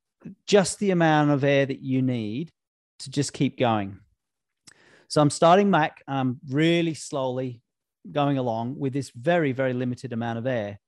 [0.46, 2.52] just the amount of air that you need
[3.00, 4.00] to just keep going.
[5.08, 7.62] So I'm starting back um, really slowly,
[8.12, 10.80] going along with this very, very limited amount of air.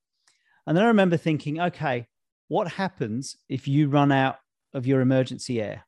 [0.65, 2.07] And then I remember thinking, okay,
[2.47, 4.37] what happens if you run out
[4.73, 5.85] of your emergency air?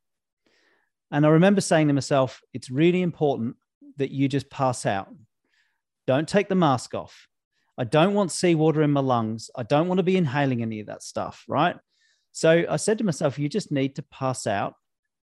[1.12, 3.56] And I remember saying to myself, it's really important
[3.98, 5.14] that you just pass out.
[6.08, 7.28] Don't take the mask off.
[7.78, 9.50] I don't want seawater in my lungs.
[9.56, 11.78] I don't want to be inhaling any of that stuff, right?
[12.32, 14.76] So I said to myself, you just need to pass out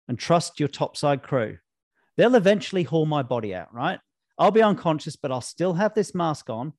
[0.07, 1.57] and trust your topside crew.
[2.17, 3.99] They'll eventually haul my body out, right?
[4.37, 6.73] I'll be unconscious, but I'll still have this mask on.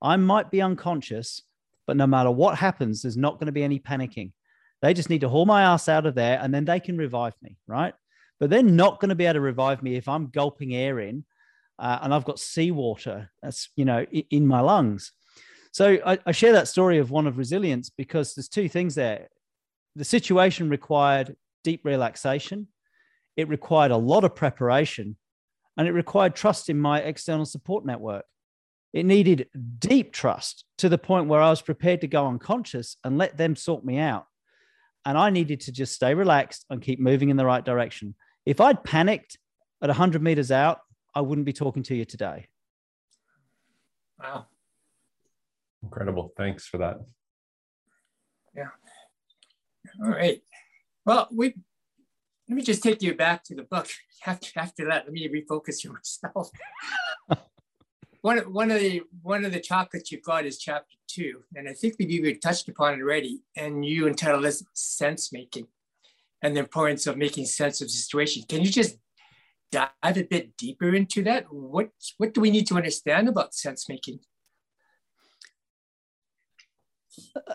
[0.00, 1.42] I might be unconscious,
[1.86, 4.32] but no matter what happens, there's not going to be any panicking.
[4.82, 7.34] They just need to haul my ass out of there and then they can revive
[7.42, 7.94] me, right?
[8.38, 11.24] But they're not going to be able to revive me if I'm gulping air in
[11.78, 15.12] uh, and I've got seawater that's, you know, in my lungs.
[15.72, 19.28] So I, I share that story of one of resilience because there's two things there.
[19.96, 22.68] The situation required deep relaxation.
[23.36, 25.16] It required a lot of preparation
[25.78, 28.24] and it required trust in my external support network.
[28.92, 33.16] It needed deep trust to the point where I was prepared to go unconscious and
[33.16, 34.26] let them sort me out.
[35.04, 38.16] And I needed to just stay relaxed and keep moving in the right direction.
[38.44, 39.38] If I'd panicked
[39.80, 40.80] at 100 meters out,
[41.14, 42.48] I wouldn't be talking to you today.
[44.18, 44.46] Wow.
[45.82, 46.32] Incredible.
[46.36, 46.96] Thanks for that.
[48.56, 48.70] Yeah.
[50.02, 50.42] All right.
[51.04, 51.54] Well, we
[52.48, 53.88] let me just take you back to the book.
[54.26, 56.50] After, after that, let me refocus you myself.
[58.22, 61.74] one, one of the one of the chocolates you've got is chapter two, and I
[61.74, 63.42] think we've even touched upon it already.
[63.54, 65.66] And you entitled this sense making,
[66.42, 68.44] and the importance of making sense of the situation.
[68.48, 68.96] Can you just
[69.70, 71.52] dive a bit deeper into that?
[71.52, 74.20] What what do we need to understand about sense making?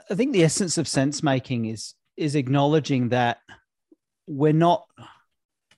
[0.10, 3.40] I think the essence of sense making is is acknowledging that
[4.28, 4.86] we're not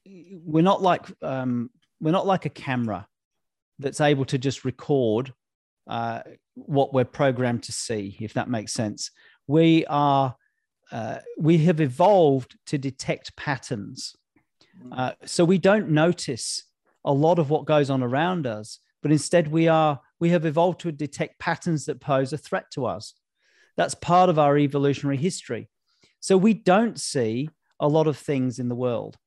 [0.05, 3.07] we're not like um, we're not like a camera
[3.79, 5.33] that's able to just record
[5.87, 6.21] uh,
[6.53, 9.11] what we're programmed to see, if that makes sense.
[9.47, 10.35] We are
[10.91, 14.15] uh, we have evolved to detect patterns,
[14.91, 16.63] uh, so we don't notice
[17.03, 20.81] a lot of what goes on around us, but instead we are we have evolved
[20.81, 23.13] to detect patterns that pose a threat to us.
[23.77, 25.69] That's part of our evolutionary history.
[26.19, 29.17] So we don't see a lot of things in the world.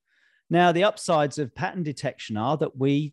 [0.51, 3.13] Now, the upsides of pattern detection are that we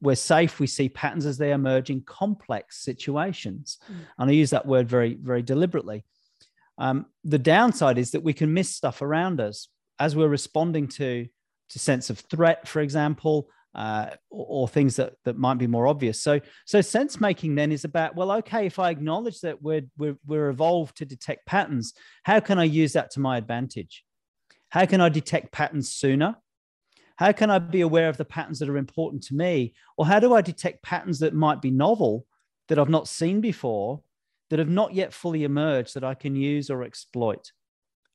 [0.00, 0.60] we're safe.
[0.60, 3.96] We see patterns as they emerge in complex situations, mm.
[4.18, 6.04] and I use that word very very deliberately.
[6.78, 11.26] Um, the downside is that we can miss stuff around us as we're responding to
[11.70, 15.86] to sense of threat, for example, uh, or, or, things that, that might be more
[15.86, 16.20] obvious.
[16.20, 20.16] So, so sense making then is about well, okay, if I acknowledge that we're, we're
[20.26, 24.04] we're evolved to detect patterns, how can I use that to my advantage?
[24.70, 26.36] How can I detect patterns sooner?
[27.16, 30.20] How can I be aware of the patterns that are important to me, or how
[30.20, 32.26] do I detect patterns that might be novel
[32.68, 34.00] that I've not seen before,
[34.48, 37.52] that have not yet fully emerged that I can use or exploit?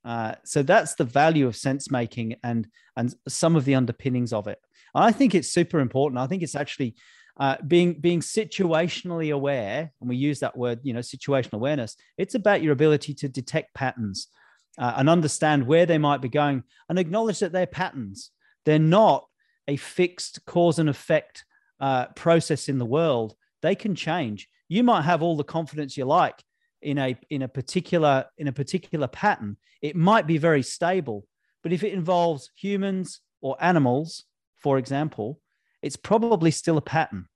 [0.04, 4.48] Uh, so that's the value of sense making and and some of the underpinnings of
[4.48, 4.60] it.
[4.96, 6.20] I think it's super important.
[6.20, 6.96] I think it's actually
[7.38, 11.96] uh, being being situationally aware, and we use that word, you know, situational awareness.
[12.18, 14.30] It's about your ability to detect patterns
[14.78, 18.32] uh, and understand where they might be going, and acknowledge that they're patterns.
[18.66, 19.28] They're not
[19.68, 21.46] a fixed cause and effect
[21.80, 23.36] uh, process in the world.
[23.62, 24.48] They can change.
[24.68, 26.44] You might have all the confidence you like
[26.82, 29.58] in a in a particular in a particular pattern.
[29.82, 31.28] It might be very stable,
[31.64, 34.26] but if it involves humans or animals
[34.66, 35.40] for example,
[35.84, 37.28] it's probably still a pattern.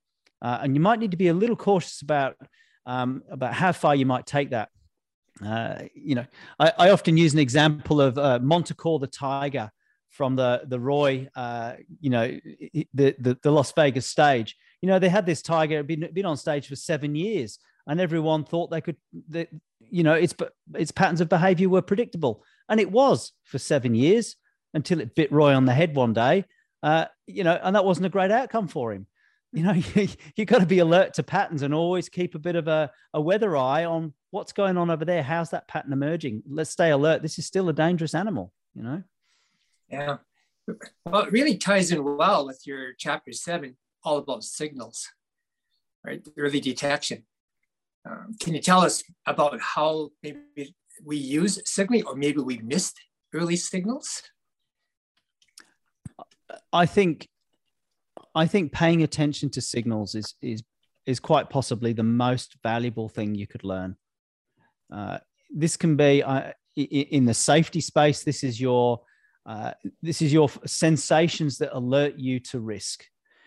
[0.42, 2.34] Uh, and you might need to be a little cautious about,
[2.86, 4.68] um, about how far you might take that.
[5.44, 6.26] Uh, you know,
[6.58, 9.70] I, I, often use an example of uh, the tiger
[10.10, 12.38] from the the Roy, uh, you know,
[12.92, 14.56] the, the, the Las Vegas stage.
[14.82, 18.44] You know, they had this tiger been been on stage for seven years, and everyone
[18.44, 18.96] thought they could,
[19.28, 20.34] that, you know, its
[20.74, 24.36] its patterns of behaviour were predictable, and it was for seven years
[24.74, 26.44] until it bit Roy on the head one day,
[26.82, 29.06] uh, you know, and that wasn't a great outcome for him.
[29.52, 32.56] You know, you, you got to be alert to patterns and always keep a bit
[32.56, 35.22] of a, a weather eye on what's going on over there.
[35.22, 36.42] How's that pattern emerging?
[36.48, 37.22] Let's stay alert.
[37.22, 39.02] This is still a dangerous animal, you know?
[39.88, 40.18] Yeah.
[41.04, 45.08] Well, it really ties in well with your chapter seven, all about signals,
[46.04, 46.24] right?
[46.36, 47.24] Early detection.
[48.08, 53.00] Um, can you tell us about how maybe we use signaling or maybe we missed
[53.34, 54.22] early signals?
[56.72, 57.28] I think
[58.34, 60.62] I think paying attention to signals is is
[61.06, 63.96] is quite possibly the most valuable thing you could learn.
[64.92, 65.18] Uh,
[65.50, 68.22] this can be uh, in the safety space.
[68.22, 69.00] This is your
[69.46, 73.04] uh, this is your sensations that alert you to risk.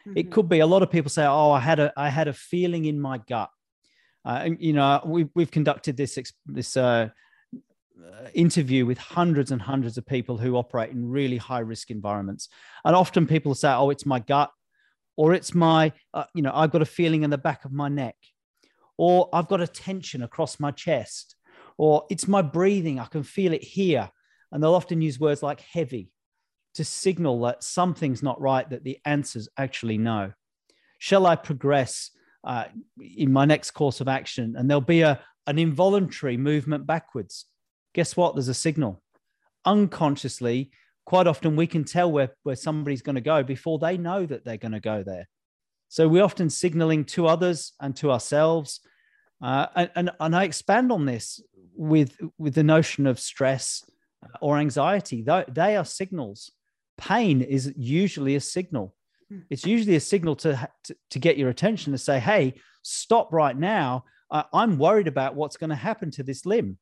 [0.07, 0.17] Mm-hmm.
[0.17, 2.33] It could be a lot of people say, "Oh, I had a I had a
[2.33, 3.49] feeling in my gut."
[4.25, 7.09] Uh, and, you know, we, we've conducted this this uh,
[8.01, 12.49] uh, interview with hundreds and hundreds of people who operate in really high risk environments.
[12.83, 14.51] And often people say, oh, it's my gut,
[15.15, 17.89] or it's my, uh, you know, I've got a feeling in the back of my
[17.89, 18.15] neck,
[18.97, 21.35] or I've got a tension across my chest,
[21.77, 24.09] or it's my breathing, I can feel it here.
[24.51, 26.11] And they'll often use words like heavy
[26.75, 30.33] to signal that something's not right, that the answers actually no.
[30.99, 32.11] Shall I progress
[32.43, 32.65] uh,
[32.99, 34.55] in my next course of action?
[34.57, 37.45] And there'll be a, an involuntary movement backwards
[37.93, 38.35] guess what?
[38.35, 39.01] There's a signal.
[39.65, 40.71] Unconsciously,
[41.05, 44.45] quite often we can tell where, where somebody's going to go before they know that
[44.45, 45.27] they're going to go there.
[45.89, 48.79] So we're often signaling to others and to ourselves.
[49.41, 51.41] Uh, and, and, and I expand on this
[51.75, 53.83] with, with the notion of stress
[54.41, 55.21] or anxiety.
[55.21, 56.51] They, they are signals.
[56.97, 58.95] Pain is usually a signal.
[59.29, 59.39] Hmm.
[59.49, 63.57] It's usually a signal to, to, to get your attention to say, hey, stop right
[63.57, 64.05] now.
[64.31, 66.77] Uh, I'm worried about what's going to happen to this limb.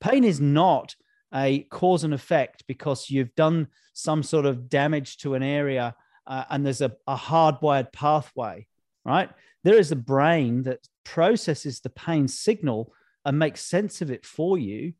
[0.00, 0.94] Pain is not
[1.34, 5.94] a cause and effect because you've done some sort of damage to an area
[6.26, 8.66] uh, and there's a, a hardwired pathway,
[9.04, 9.30] right?
[9.64, 12.92] There is a brain that processes the pain signal
[13.24, 14.92] and makes sense of it for you.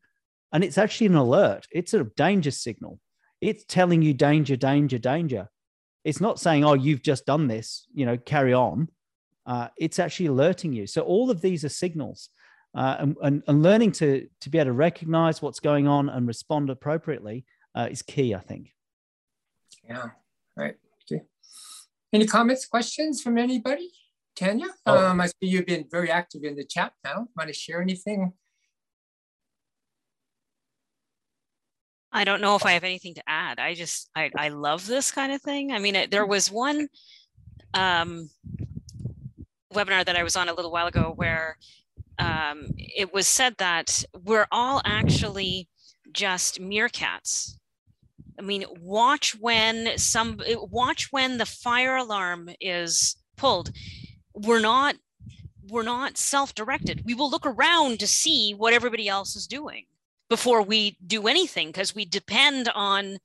[0.51, 2.99] And it's actually an alert, it's a danger signal.
[3.41, 5.49] It's telling you danger, danger, danger.
[6.03, 8.89] It's not saying, oh, you've just done this, you know, carry on.
[9.45, 10.87] Uh, it's actually alerting you.
[10.87, 12.29] So all of these are signals
[12.75, 16.27] uh, and, and, and, learning to, to be able to recognize what's going on and
[16.27, 17.45] respond appropriately
[17.75, 18.73] uh, is key, I think.
[19.87, 20.09] Yeah,
[20.55, 20.75] right.
[21.11, 21.23] Okay.
[22.13, 23.89] Any comments, questions from anybody?
[24.35, 25.07] Tanya, oh.
[25.07, 27.27] um, I see you've been very active in the chat now.
[27.35, 28.33] Want to share anything?
[32.11, 33.59] I don't know if I have anything to add.
[33.59, 35.71] I just, I, I love this kind of thing.
[35.71, 36.87] I mean, it, there was one
[37.73, 38.29] um,
[39.73, 41.57] webinar that I was on a little while ago where
[42.19, 45.67] um, it was said that we're all actually
[46.11, 47.57] just meerkats.
[48.39, 50.39] I mean, watch when some
[50.69, 53.71] watch when the fire alarm is pulled.
[54.33, 54.95] We're not
[55.69, 57.03] we're not self-directed.
[57.05, 59.85] We will look around to see what everybody else is doing
[60.29, 63.17] before we do anything because we depend on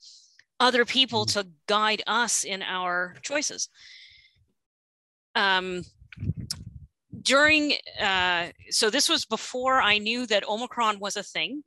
[0.59, 3.69] other people to guide us in our choices.
[5.35, 5.85] Um,
[7.23, 11.63] during uh, so this was before I knew that Omicron was a thing.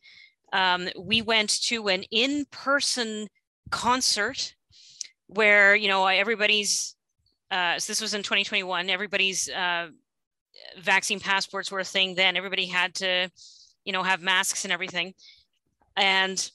[0.53, 3.27] Um, we went to an in-person
[3.71, 4.55] concert
[5.27, 6.95] where you know everybody's.
[7.51, 8.89] Uh, so this was in 2021.
[8.89, 9.87] Everybody's uh,
[10.79, 12.37] vaccine passports were a thing then.
[12.37, 13.29] Everybody had to,
[13.83, 15.13] you know, have masks and everything.
[15.95, 16.49] And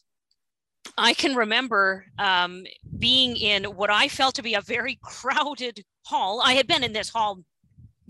[0.99, 2.65] I can remember um,
[2.99, 6.43] being in what I felt to be a very crowded hall.
[6.45, 7.39] I had been in this hall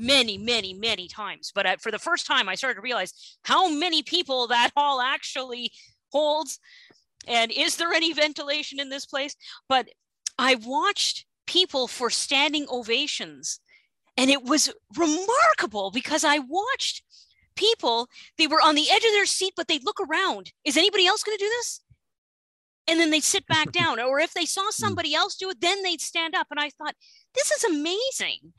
[0.00, 1.52] many, many, many times.
[1.54, 5.00] But I, for the first time, I started to realize how many people that hall
[5.00, 5.72] actually
[6.10, 6.58] holds.
[7.28, 9.36] And is there any ventilation in this place?
[9.68, 9.88] But
[10.38, 13.60] I watched people for standing ovations.
[14.16, 17.02] And it was remarkable because I watched
[17.56, 20.52] people, they were on the edge of their seat, but they'd look around.
[20.64, 21.80] Is anybody else going to do this?
[22.86, 24.00] And then they'd sit back down.
[24.00, 24.70] Or if they saw hmm.
[24.70, 26.48] somebody else do it, then they'd stand up.
[26.50, 26.94] And I thought,
[27.34, 28.52] this is amazing.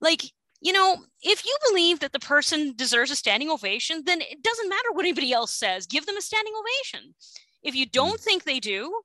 [0.00, 0.22] Like,
[0.60, 4.68] you know, if you believe that the person deserves a standing ovation, then it doesn't
[4.68, 5.86] matter what anybody else says.
[5.86, 7.14] Give them a standing ovation.
[7.62, 8.24] If you don't mm.
[8.24, 9.00] think they do,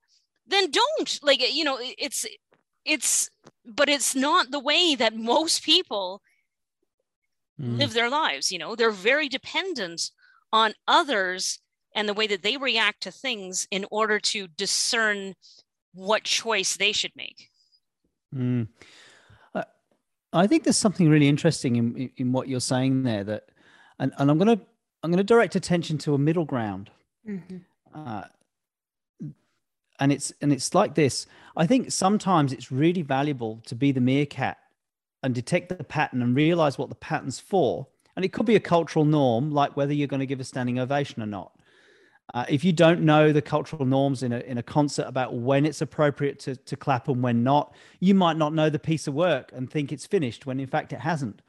[0.47, 1.19] then don't.
[1.21, 2.25] Like, you know, it's,
[2.85, 3.29] it's,
[3.65, 6.21] but it's not the way that most people
[7.59, 7.77] mm.
[7.77, 8.51] live their lives.
[8.51, 10.09] You know, they're very dependent
[10.51, 11.59] on others
[11.95, 15.35] and the way that they react to things in order to discern
[15.93, 17.49] what choice they should make.
[18.33, 18.67] Mm.
[20.33, 23.49] I think there's something really interesting in, in what you're saying there that,
[23.99, 24.63] and, and I'm going to,
[25.03, 26.89] I'm going to direct attention to a middle ground.
[27.27, 27.57] Mm-hmm.
[27.93, 28.23] Uh,
[29.99, 31.27] and it's, and it's like this.
[31.55, 34.57] I think sometimes it's really valuable to be the meerkat
[35.21, 37.87] and detect the pattern and realize what the pattern's for.
[38.15, 40.79] And it could be a cultural norm, like whether you're going to give a standing
[40.79, 41.51] ovation or not.
[42.33, 45.65] Uh, if you don't know the cultural norms in a, in a concert about when
[45.65, 49.13] it's appropriate to, to clap and when not, you might not know the piece of
[49.13, 51.41] work and think it's finished when in fact it hasn't.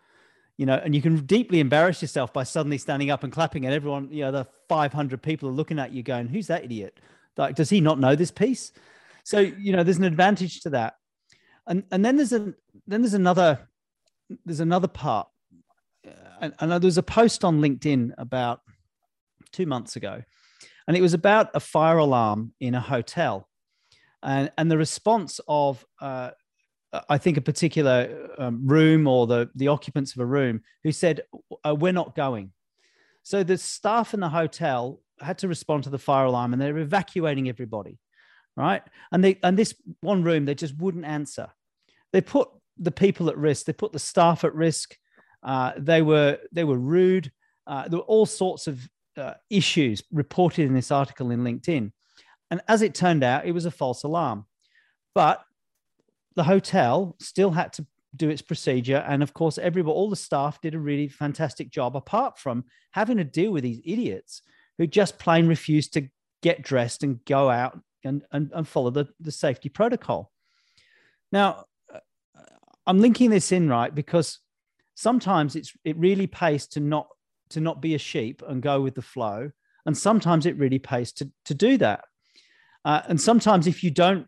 [0.57, 3.75] You know, and you can deeply embarrass yourself by suddenly standing up and clapping, and
[3.75, 7.01] everyone, you know, the 500 people are looking at you going, Who's that idiot?
[7.37, 8.72] Like, does he not know this piece?
[9.25, 10.95] So, you know, there's an advantage to that.
[11.66, 12.55] And, and then there's a
[12.87, 13.68] then there's another
[14.45, 15.29] there's another part
[16.41, 18.61] and, and there's a post on linkedin about
[19.53, 20.22] two months ago
[20.87, 23.49] and it was about a fire alarm in a hotel,
[24.22, 26.30] and and the response of uh,
[27.09, 31.22] I think a particular um, room or the the occupants of a room who said
[31.66, 32.53] uh, we're not going.
[33.22, 36.78] So the staff in the hotel had to respond to the fire alarm, and they're
[36.78, 37.99] evacuating everybody,
[38.57, 38.82] right?
[39.11, 41.49] And they and this one room they just wouldn't answer.
[42.12, 43.66] They put the people at risk.
[43.66, 44.97] They put the staff at risk.
[45.43, 47.32] Uh, they were they were rude.
[47.66, 51.93] Uh, there were all sorts of uh, issues reported in this article in LinkedIn.
[52.51, 54.47] And as it turned out, it was a false alarm.
[55.15, 55.43] But
[56.37, 57.87] the hotel still had to
[58.17, 59.05] do its procedure.
[59.09, 63.17] And of course, everybody, all the staff did a really fantastic job, apart from having
[63.17, 64.43] to deal with these idiots
[64.79, 66.09] who just plain refused to
[66.43, 70.31] get dressed and go out and, and, and follow the, the safety protocol.
[71.33, 72.01] Now, uh,
[72.87, 73.95] I'm linking this in, right?
[73.95, 74.41] Because
[74.95, 77.09] sometimes it's it really pays to not
[77.55, 79.51] to not be a sheep and go with the flow.
[79.87, 82.05] And sometimes it really pays to, to do that.
[82.85, 84.27] Uh, and sometimes if you don't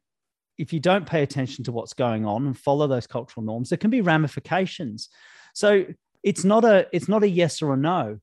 [0.59, 3.77] if you don't pay attention to what's going on and follow those cultural norms, there
[3.77, 5.11] can be ramifications.
[5.53, 5.85] So
[6.22, 8.18] it's not a it's not a yes or a no,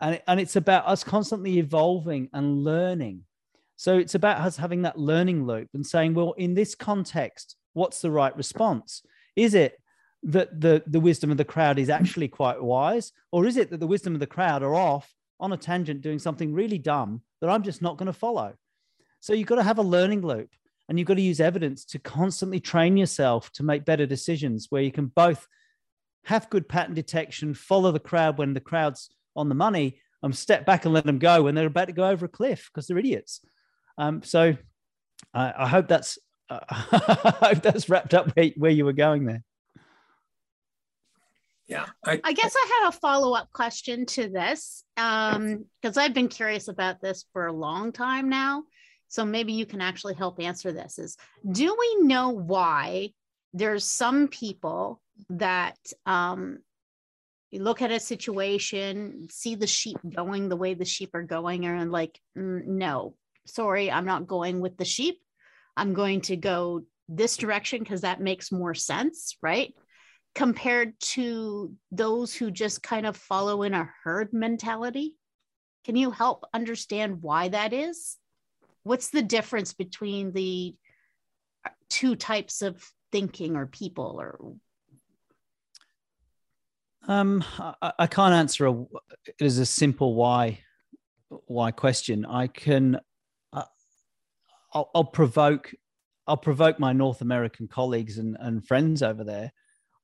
[0.00, 3.24] and and it's about us constantly evolving and learning.
[3.76, 8.00] So it's about us having that learning loop and saying, well, in this context, what's
[8.00, 9.02] the right response?
[9.34, 9.78] Is it
[10.24, 13.12] that the, the wisdom of the crowd is actually quite wise?
[13.30, 16.18] Or is it that the wisdom of the crowd are off on a tangent doing
[16.18, 18.54] something really dumb that I'm just not going to follow?
[19.20, 20.50] So you've got to have a learning loop
[20.88, 24.82] and you've got to use evidence to constantly train yourself to make better decisions where
[24.82, 25.46] you can both
[26.24, 30.64] have good pattern detection, follow the crowd when the crowd's on the money, and step
[30.64, 32.98] back and let them go when they're about to go over a cliff because they're
[32.98, 33.40] idiots.
[33.98, 34.56] Um, so
[35.34, 36.18] I, I hope that's
[36.48, 39.42] uh, I hope that's wrapped up where, where you were going there.
[41.68, 41.86] Yeah.
[42.04, 45.64] I, I guess I have a follow up question to this because um,
[45.96, 48.64] I've been curious about this for a long time now.
[49.08, 51.16] So maybe you can actually help answer this is
[51.50, 53.10] do we know why
[53.52, 56.58] there's some people that um,
[57.52, 61.92] look at a situation, see the sheep going the way the sheep are going, and
[61.92, 63.14] like, mm, no,
[63.46, 65.20] sorry, I'm not going with the sheep.
[65.76, 69.74] I'm going to go this direction because that makes more sense, right?
[70.34, 75.14] Compared to those who just kind of follow in a herd mentality.
[75.84, 78.16] Can you help understand why that is?
[78.84, 80.74] What's the difference between the
[81.90, 84.54] two types of thinking or people or
[87.06, 88.72] um, I, I, can't answer a,
[89.26, 90.60] it is a simple why
[91.46, 92.24] why question.
[92.24, 92.98] I can
[93.52, 93.64] uh,
[94.72, 95.72] I'll, I'll, provoke
[96.26, 99.52] I'll provoke my North American colleagues and, and friends over there.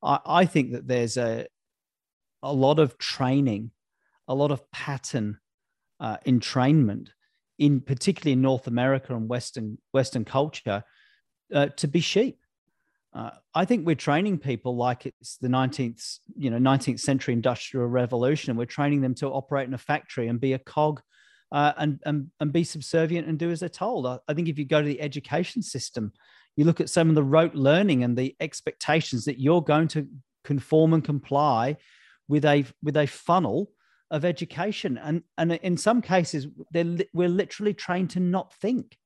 [0.03, 1.46] I, I think that there's a
[2.42, 3.72] a lot of training,
[4.28, 5.38] a lot of pattern
[6.01, 7.09] uh, entrainment
[7.59, 10.84] in particularly in North America and Western Western culture
[11.55, 12.38] uh, to be sheep.
[13.12, 17.86] Uh, I think we're training people like it's the 19th, you know, 19th century industrial
[17.86, 18.57] revolution.
[18.57, 21.01] We're training them to operate in a factory and be a cog
[21.51, 24.07] uh, and, and, and be subservient and do as they're told.
[24.07, 26.12] I, I think if you go to the education system,
[26.59, 30.06] you look at some of the rote learning and the expectations that you're going to
[30.44, 31.76] conform and comply
[32.28, 33.70] with a with a funnel
[34.11, 38.98] of education and and in some cases we're literally trained to not think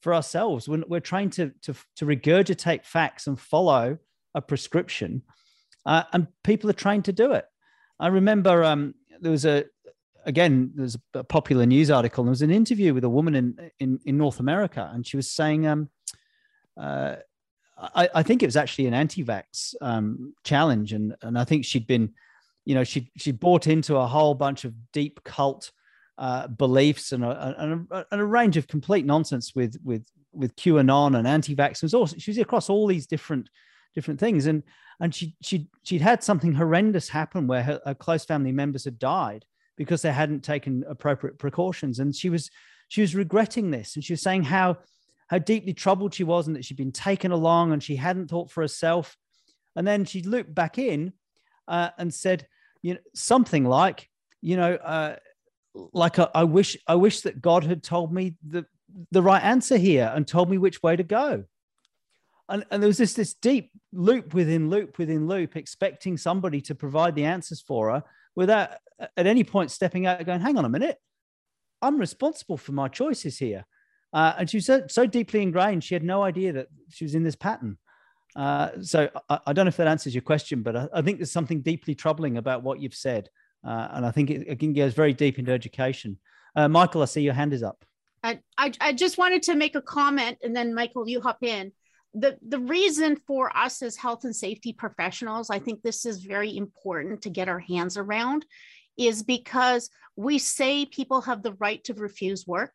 [0.00, 0.68] for ourselves.
[0.68, 3.98] When we're trying to, to, to regurgitate facts and follow
[4.34, 5.22] a prescription,
[5.86, 7.44] uh, and people are trained to do it.
[7.98, 9.64] I remember um, there was a,
[10.24, 13.98] again, there's a popular news article, there was an interview with a woman in, in,
[14.04, 15.88] in North America, and she was saying, um,
[16.78, 17.16] uh,
[17.76, 21.86] I, I, think it was actually an anti-vax um, challenge, and and I think she'd
[21.86, 22.12] been,
[22.64, 25.70] you know, she she bought into a whole bunch of deep cult
[26.18, 30.56] uh, beliefs and a, and, a, and a, range of complete nonsense with with with
[30.56, 31.94] QAnon and anti-vaxxers.
[31.94, 33.48] Also, she was across all these different
[33.94, 34.62] different things, and
[35.00, 38.98] and she she she'd had something horrendous happen where her, her close family members had
[38.98, 39.44] died
[39.76, 42.50] because they hadn't taken appropriate precautions, and she was
[42.88, 44.76] she was regretting this, and she was saying how
[45.28, 48.50] how deeply troubled she was, and that she'd been taken along, and she hadn't thought
[48.50, 49.16] for herself,
[49.76, 51.12] and then she looked back in
[51.66, 52.46] uh, and said,
[52.82, 54.08] you know, something like,
[54.40, 54.74] you know.
[54.74, 55.16] Uh,
[55.92, 58.66] like I, I wish I wish that God had told me the
[59.10, 61.44] the right answer here and told me which way to go.
[62.48, 66.74] And, and there was this this deep loop within loop within loop, expecting somebody to
[66.74, 68.04] provide the answers for her
[68.34, 68.70] without
[69.16, 70.98] at any point stepping out and going, hang on a minute,
[71.82, 73.66] I'm responsible for my choices here.
[74.12, 77.14] Uh, and she was so, so, deeply ingrained, she had no idea that she was
[77.14, 77.76] in this pattern.
[78.34, 81.18] Uh, so I, I, don't know if that answers your question, but I, I, think
[81.18, 83.28] there's something deeply troubling about what you've said.
[83.66, 86.18] Uh, and I think it again goes very deep into education.
[86.54, 87.84] Uh, Michael, I see your hand is up.
[88.22, 91.72] I, I, I just wanted to make a comment, and then Michael, you hop in.
[92.14, 96.56] The, the reason for us as health and safety professionals, I think this is very
[96.56, 98.46] important to get our hands around,
[98.96, 102.74] is because we say people have the right to refuse work.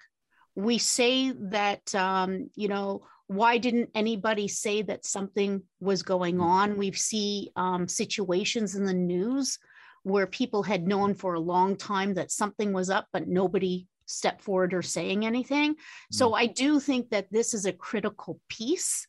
[0.55, 6.77] We say that, um, you know, why didn't anybody say that something was going on?
[6.77, 9.57] We see um, situations in the news
[10.03, 14.41] where people had known for a long time that something was up, but nobody stepped
[14.41, 15.75] forward or saying anything.
[16.11, 16.37] So mm.
[16.37, 19.07] I do think that this is a critical piece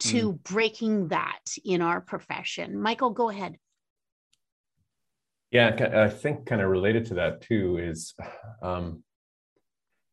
[0.00, 0.42] to mm.
[0.42, 2.80] breaking that in our profession.
[2.80, 3.56] Michael, go ahead.
[5.52, 8.14] Yeah, I think kind of related to that too is,
[8.62, 9.04] um,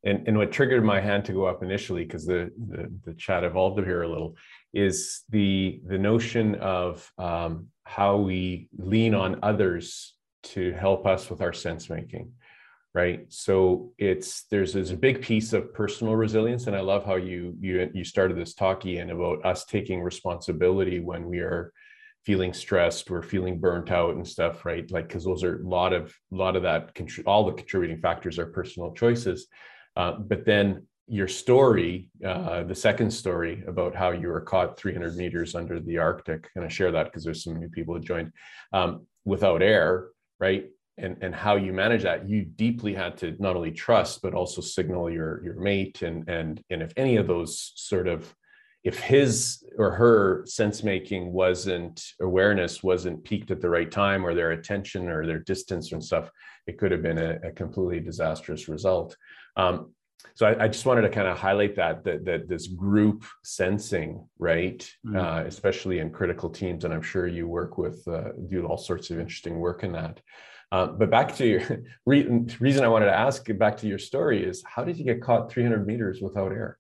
[0.03, 3.43] and, and what triggered my hand to go up initially, because the, the, the chat
[3.43, 4.35] evolved here a little,
[4.73, 11.41] is the the notion of um, how we lean on others to help us with
[11.41, 12.31] our sense making
[12.93, 13.25] right?
[13.29, 17.55] So it's there's there's a big piece of personal resilience and i love how you
[17.59, 21.71] you you started this talk ian about us taking responsibility when we are
[22.25, 24.89] feeling stressed we're feeling burnt out and stuff right?
[24.91, 26.91] Like because those are a lot of a lot of that
[27.25, 29.47] all the contributing factors are personal choices
[29.95, 35.17] uh, but then your story, uh, the second story about how you were caught 300
[35.17, 38.31] meters under the Arctic, and I share that because there's some new people who joined
[38.71, 40.07] um, without air,
[40.39, 40.69] right?
[40.97, 44.61] And, and how you manage that, you deeply had to not only trust, but also
[44.61, 46.01] signal your, your mate.
[46.01, 48.33] And, and, and if any of those sort of,
[48.83, 54.33] if his or her sense making wasn't, awareness wasn't peaked at the right time or
[54.33, 56.29] their attention or their distance and stuff,
[56.67, 59.15] it could have been a, a completely disastrous result.
[59.55, 59.93] Um,
[60.33, 64.27] so I, I, just wanted to kind of highlight that that, that this group sensing,
[64.39, 65.17] right, mm-hmm.
[65.17, 69.09] uh, especially in critical teams, and I'm sure you work with uh, do all sorts
[69.09, 70.21] of interesting work in that.
[70.71, 71.61] Uh, but back to your
[72.05, 75.21] re- reason I wanted to ask back to your story is how did you get
[75.21, 76.77] caught 300 meters without air?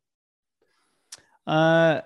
[1.45, 2.01] Uh,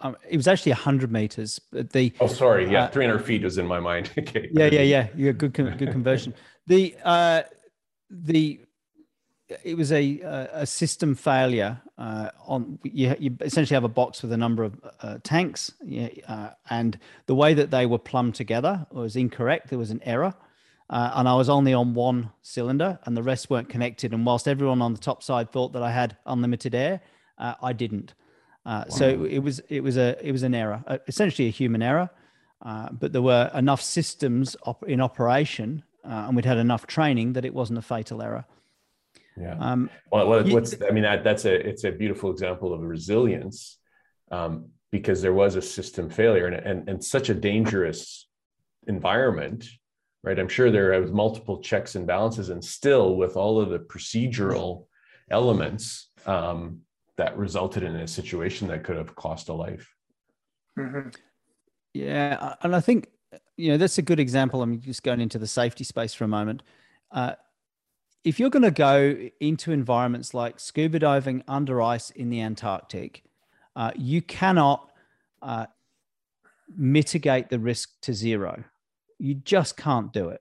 [0.00, 1.58] um, it was actually 100 meters.
[1.72, 4.10] But the oh, sorry, yeah, uh, 300 feet was in my mind.
[4.18, 4.48] okay.
[4.52, 5.08] Yeah, yeah, yeah.
[5.16, 6.34] Yeah, good, good conversion.
[6.66, 7.42] the uh,
[8.10, 8.60] the
[9.64, 10.20] it was a
[10.52, 14.80] a system failure uh, on you, you essentially have a box with a number of
[15.00, 15.72] uh, tanks
[16.28, 19.68] uh, and the way that they were plumbed together was incorrect.
[19.68, 20.34] There was an error
[20.88, 24.12] uh, and i was only on one cylinder and the rest weren't connected.
[24.12, 27.00] And whilst everyone on the top side thought that i had unlimited air
[27.38, 28.14] uh, i didn't.
[28.66, 28.96] Uh, wow.
[28.96, 32.10] so it was it was a it was an error essentially a human error
[32.92, 37.54] but there were enough systems op- in operation and we'd had enough training that it
[37.54, 38.44] wasn't a fatal error
[39.40, 39.56] yeah.
[39.58, 43.78] Um, well, what's I mean that that's a it's a beautiful example of resilience
[44.30, 48.28] um, because there was a system failure and, and and such a dangerous
[48.86, 49.66] environment,
[50.22, 50.38] right?
[50.38, 54.86] I'm sure there was multiple checks and balances, and still with all of the procedural
[55.30, 56.80] elements um,
[57.16, 59.94] that resulted in a situation that could have cost a life.
[60.78, 61.10] Mm-hmm.
[61.94, 63.08] Yeah, and I think
[63.60, 64.62] you know that's a good example.
[64.62, 66.62] I'm just going into the safety space for a moment.
[67.12, 67.34] Uh,
[68.24, 73.22] if you're going to go into environments like scuba diving under ice in the Antarctic,
[73.76, 74.90] uh, you cannot
[75.42, 75.66] uh,
[76.76, 78.64] mitigate the risk to zero.
[79.18, 80.40] You just can't do it.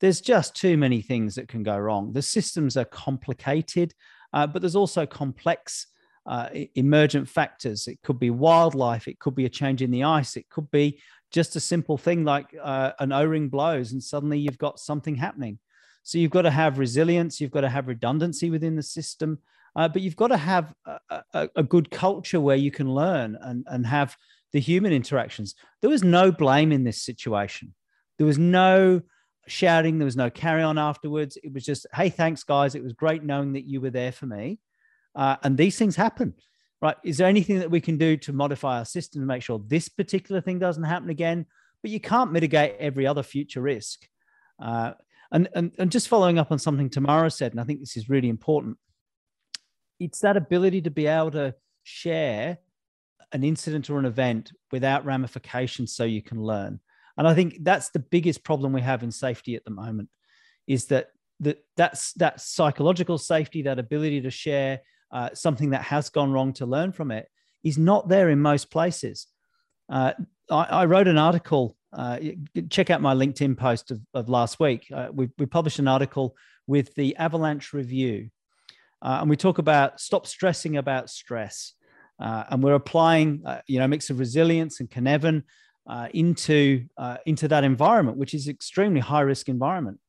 [0.00, 2.12] There's just too many things that can go wrong.
[2.12, 3.94] The systems are complicated,
[4.32, 5.86] uh, but there's also complex
[6.26, 7.86] uh, emergent factors.
[7.86, 11.00] It could be wildlife, it could be a change in the ice, it could be
[11.34, 15.16] just a simple thing like uh, an O ring blows and suddenly you've got something
[15.16, 15.58] happening.
[16.04, 19.40] So you've got to have resilience, you've got to have redundancy within the system,
[19.74, 23.36] uh, but you've got to have a, a, a, good culture where you can learn
[23.40, 24.16] and, and have
[24.52, 25.56] the human interactions.
[25.80, 27.74] There was no blame in this situation.
[28.16, 29.02] There was no
[29.48, 31.36] shouting, there was no carry on afterwards.
[31.42, 32.76] It was just, hey, thanks, guys.
[32.76, 34.60] It was great knowing that you were there for me.
[35.16, 36.34] Uh, and these things happen,
[36.84, 36.96] right?
[37.02, 39.88] Is there anything that we can do to modify our system to make sure this
[39.88, 41.46] particular thing doesn't happen again?
[41.80, 44.06] But you can't mitigate every other future risk.
[44.62, 44.92] Uh,
[45.32, 48.10] and, and, and just following up on something Tamara said, and I think this is
[48.10, 48.76] really important,
[49.98, 51.54] it's that ability to be able to
[51.84, 52.58] share
[53.32, 56.80] an incident or an event without ramifications so you can learn.
[57.16, 60.10] And I think that's the biggest problem we have in safety at the moment
[60.66, 61.08] is that
[61.40, 64.80] that that's that psychological safety, that ability to share
[65.14, 67.28] uh, something that has gone wrong to learn from it
[67.62, 69.28] is not there in most places.
[69.88, 70.12] Uh,
[70.50, 72.18] I, I, wrote an article uh,
[72.68, 74.88] check out my LinkedIn post of, of last week.
[74.92, 76.36] Uh, we, we published an article
[76.66, 78.30] with the Avalanche Review,
[79.02, 81.74] uh, and we talk about stop stressing about stress.
[82.18, 84.90] And we're applying, you know, a mix of resilience and
[85.86, 86.86] uh, into
[87.26, 90.00] into that environment, which is extremely high risk environment.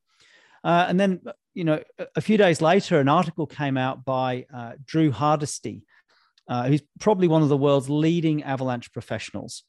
[0.64, 1.20] and then,
[1.56, 1.82] you know,
[2.14, 4.44] a few days later, an article came out by
[4.84, 5.86] Drew Hardesty,
[6.48, 9.64] who's probably one of the world's leading avalanche professionals.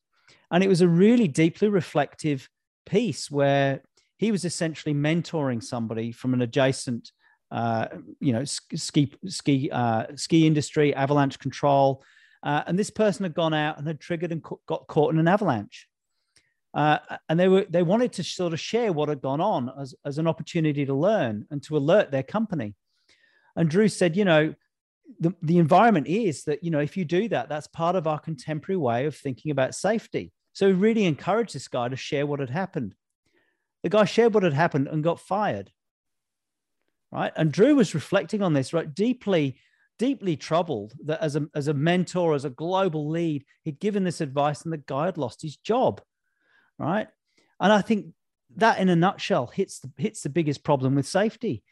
[0.52, 2.50] And it was a really deeply reflective
[2.86, 3.82] piece where
[4.18, 7.12] he was essentially mentoring somebody from an adjacent,
[7.52, 7.88] uh,
[8.20, 12.04] you know, ski ski uh, ski industry, avalanche control,
[12.44, 15.28] uh, and this person had gone out and had triggered and got caught in an
[15.28, 15.88] avalanche.
[16.78, 19.96] Uh, and they were they wanted to sort of share what had gone on as,
[20.06, 22.76] as an opportunity to learn and to alert their company.
[23.56, 24.54] And Drew said, you know,
[25.20, 28.20] the, the environment is that you know if you do that, that's part of our
[28.20, 30.32] contemporary way of thinking about safety.
[30.54, 32.94] So really encouraged this guy to share what had happened.
[33.82, 35.72] The guy shared what had happened and got fired.
[37.12, 37.34] Right.
[37.36, 38.94] And Drew was reflecting on this, right?
[38.94, 39.58] Deeply,
[39.98, 44.22] deeply troubled that as a, as a mentor, as a global lead, he'd given this
[44.22, 46.02] advice and the guy had lost his job.
[46.80, 47.08] Right.
[47.60, 48.14] And I think
[48.56, 51.64] that in a nutshell hits the, hits the biggest problem with safety.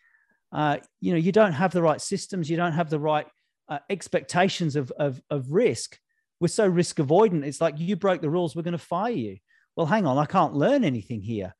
[0.51, 3.28] Uh, you know, you don't have the right systems, you don't have the right
[3.68, 5.99] uh, expectations of, of, of risk
[6.39, 7.45] we're so risk avoidant.
[7.45, 9.38] It's like you broke the rules, we're going to fire you.
[9.76, 11.56] Well, hang on, I can't learn anything here.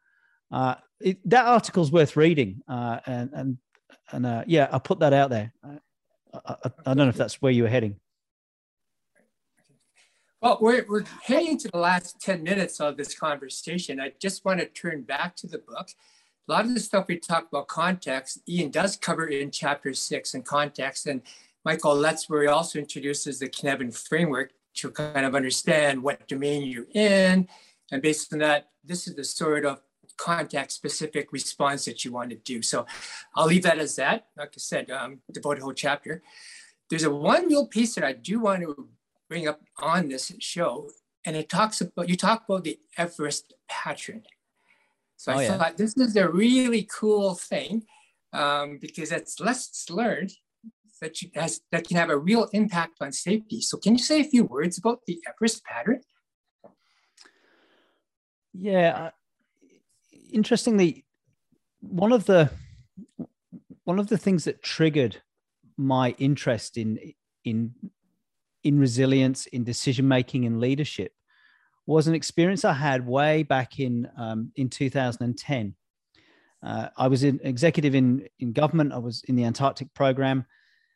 [0.52, 3.58] Uh, it, that article's worth reading, uh, and and
[4.12, 5.52] and uh, yeah, I'll put that out there.
[5.64, 5.78] Uh,
[6.34, 8.00] I, I, I, don't know if that's where you were heading.
[10.42, 14.00] Well, we're, we're heading to the last 10 minutes of this conversation.
[14.00, 15.90] I just want to turn back to the book.
[16.48, 20.34] A lot of the stuff we talk about context, Ian does cover in chapter six
[20.34, 21.08] in context.
[21.08, 21.22] And
[21.64, 26.70] Michael, that's where he also introduces the Cynefin framework to kind of understand what domain
[26.70, 27.48] you're in.
[27.92, 29.82] And based on that, this is the sort of
[30.18, 32.62] context specific response that you want to do.
[32.62, 32.86] So
[33.36, 34.28] I'll leave that as that.
[34.38, 36.22] Like I said, um, devote a whole chapter.
[36.90, 38.90] There's a one real piece that I do want to
[39.30, 40.90] bring up on this show,
[41.26, 44.24] and it talks about you talk about the Everest pattern.
[45.18, 45.58] So oh, I yeah.
[45.58, 47.84] thought this is a really cool thing
[48.34, 50.32] um, because it's lessons learned
[51.02, 53.62] that you, has, that can have a real impact on safety.
[53.62, 56.02] So can you say a few words about the Everest pattern?
[58.54, 59.12] Yeah,
[60.32, 61.06] interestingly,
[61.82, 62.50] one of the
[63.84, 65.22] one of the things that triggered
[65.78, 66.98] my interest in
[67.44, 67.74] in
[68.66, 71.14] in resilience, in decision making, and leadership
[71.86, 75.76] was an experience I had way back in um, in 2010.
[76.64, 78.92] Uh, I was an executive in in government.
[78.92, 80.46] I was in the Antarctic program,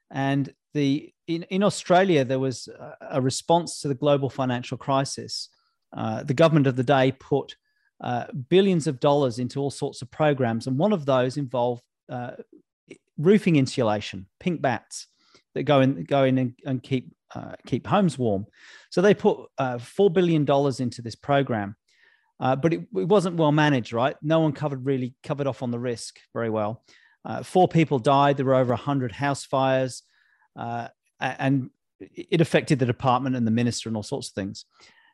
[0.09, 2.67] and the in, in Australia there was
[3.01, 5.49] a, response to the global financial crisis.
[5.93, 7.55] Uh, the government of the day put
[8.01, 12.31] uh, billions of dollars into all sorts of programs, and one of those involved uh,
[13.19, 15.07] roofing insulation, pink bats
[15.53, 18.45] that go in go in and, and keep uh, keep homes warm.
[18.89, 21.75] So they put uh, four billion dollars into this program,
[22.39, 23.93] uh, but it, it, wasn't well managed.
[23.93, 26.83] Right, no one covered really covered off on the risk very well.
[27.25, 28.37] Uh, four people died.
[28.37, 30.03] There were over hundred house fires,
[30.55, 31.69] and
[31.99, 34.65] it affected the department and the minister and all sorts of things.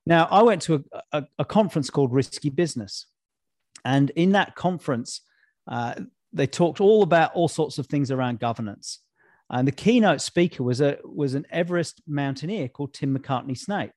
[0.05, 3.07] Now, I went to a, a, a conference called Risky Business.
[3.83, 5.21] And in that conference,
[5.67, 5.95] uh,
[6.33, 8.99] they talked all about all sorts of things around governance.
[9.49, 13.91] And the keynote speaker was, a, was an Everest mountaineer called Tim Macartney-Snape.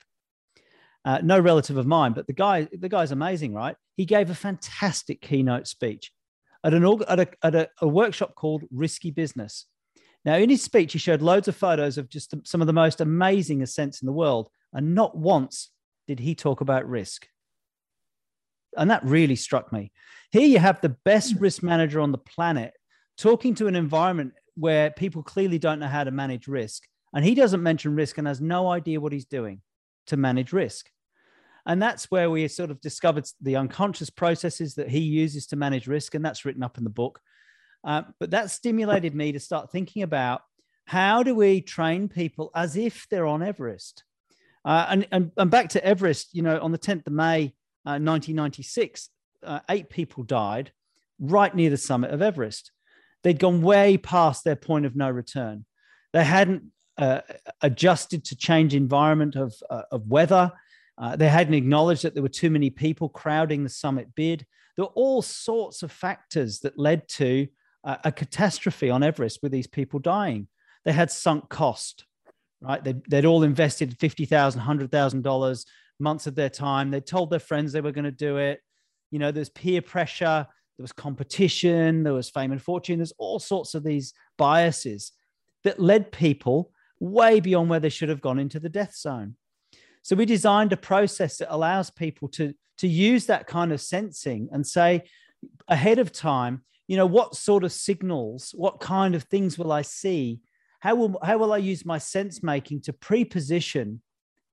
[1.05, 3.77] Uh, no relative of mine, but the guy, the guy's amazing, right?
[3.97, 6.13] He gave a fantastic keynote speech
[6.65, 9.67] at, an, at, a, at a, a workshop called Risky Business.
[10.25, 13.01] Now, in his speech, he showed loads of photos of just some of the most
[13.01, 15.71] amazing ascents in the world, and not once
[16.07, 17.27] did he talk about risk?
[18.77, 19.93] And that really struck me.
[20.31, 22.75] Here you have the best risk manager on the planet
[23.17, 26.85] talking to an environment where people clearly don't know how to manage risk.
[27.15, 29.63] And he doesn't mention risk and has no idea what he's doing
[30.07, 30.91] to manage risk.
[31.65, 35.87] And that's where we sort of discovered the unconscious processes that he uses to manage
[35.87, 36.15] risk.
[36.15, 37.21] And that's written up in the book.
[37.85, 40.43] Uh, but that stimulated me to start thinking about
[40.87, 44.05] how do we train people as if they're on Everest?
[44.65, 47.55] Uh, and, and, and back to Everest, you know, on the 10th of May,
[47.87, 49.11] uh, 1996,
[49.45, 50.73] uh, eight people died
[51.21, 52.73] right near the summit of Everest.
[53.23, 55.65] They'd gone way past their point of no return.
[56.13, 56.65] They hadn't
[56.97, 57.21] uh,
[57.63, 60.53] adjusted to change environment of, uh, of weather.
[60.97, 64.47] Uh, they hadn't acknowledged that there were too many people crowding the summit bid.
[64.77, 67.49] There were all sorts of factors that led to
[67.85, 70.49] a catastrophe on Everest with these people dying.
[70.85, 72.05] They had sunk cost
[72.61, 72.83] right?
[72.83, 75.65] They'd, they'd all invested $50,000, $100,000
[76.01, 76.91] months of their time.
[76.91, 78.61] They told their friends they were going to do it.
[79.11, 80.47] You know, there's peer pressure,
[80.79, 82.99] there was competition, there was fame and fortune.
[82.99, 85.13] There's all sorts of these biases
[85.65, 86.71] that led people
[87.01, 89.35] way beyond where they should have gone into the death zone.
[90.03, 94.49] So we designed a process that allows people to, to use that kind of sensing
[94.53, 95.03] and say
[95.67, 99.83] ahead of time, you know, what sort of signals, what kind of things will I
[99.83, 100.41] see
[100.81, 104.01] how will how will I use my sense making to pre-position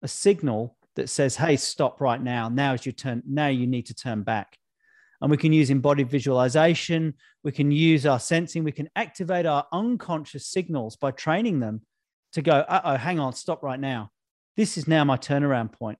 [0.01, 2.49] a signal that says, "Hey, stop right now.
[2.49, 3.21] Now is your turn.
[3.27, 4.57] Now you need to turn back."
[5.25, 7.15] And we can use embodied visualization.
[7.43, 8.63] We can use our sensing.
[8.63, 11.81] We can activate our unconscious signals by training them
[12.33, 14.11] to go, "Uh oh, hang on, stop right now.
[14.55, 15.97] This is now my turnaround point."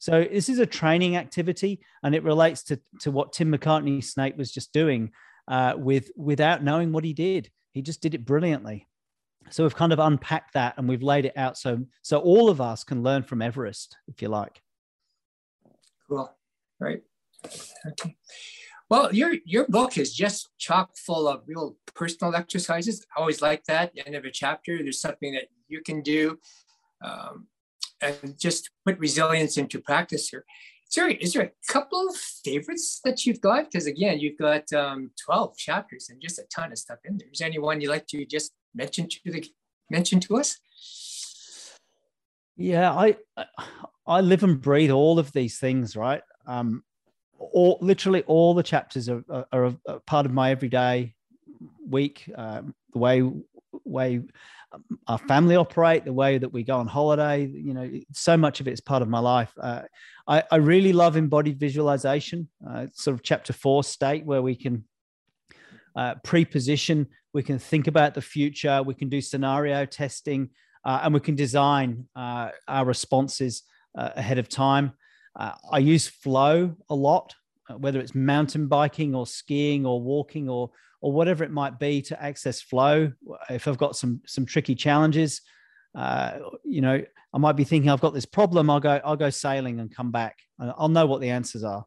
[0.00, 4.50] So this is a training activity, and it relates to to what Tim Macartney-Snape was
[4.50, 5.12] just doing
[5.46, 7.48] uh, with without knowing what he did.
[7.70, 8.88] He just did it brilliantly
[9.50, 12.60] so we've kind of unpacked that and we've laid it out so so all of
[12.60, 14.60] us can learn from everest if you like
[16.08, 16.34] cool
[16.80, 17.02] right
[17.86, 18.16] okay
[18.90, 23.64] well your your book is just chock full of real personal exercises i always like
[23.64, 26.38] that end of a chapter there's something that you can do
[27.04, 27.46] um,
[28.00, 30.44] and just put resilience into practice here
[30.88, 33.70] is there, is there a couple of favorites that you've got?
[33.70, 37.28] Because again, you've got um, 12 chapters and just a ton of stuff in there.
[37.32, 39.44] Is there anyone you'd like to just mention to the
[39.90, 40.58] mention to us?
[42.56, 43.16] Yeah, I
[44.06, 46.22] I live and breathe all of these things, right?
[46.46, 46.84] Um,
[47.38, 51.14] all literally all the chapters are, are, are a part of my everyday
[51.88, 52.30] week.
[52.34, 53.22] Um, the way
[53.84, 54.22] way
[55.06, 57.46] our family operate, the way that we go on holiday.
[57.46, 59.52] You know, so much of it is part of my life.
[59.60, 59.82] Uh,
[60.26, 64.84] I, I, really love embodied visualization, uh, sort of chapter four state where we can
[65.94, 70.50] uh, pre-position, we can think about the future, we can do scenario testing,
[70.84, 73.62] uh, and we can design uh, our responses
[73.96, 74.92] uh, ahead of time.
[75.70, 77.34] I use flow a lot.
[77.68, 80.70] uh, whether it's mountain biking or skiing or walking or
[81.00, 83.12] or whatever it might be to access flow.
[83.50, 85.42] If I've got some some tricky challenges,
[85.94, 88.70] uh, you know, I might be thinking I've got this problem.
[88.70, 90.38] I'll go I'll go sailing and come back.
[90.58, 91.84] I'll know what the answers are,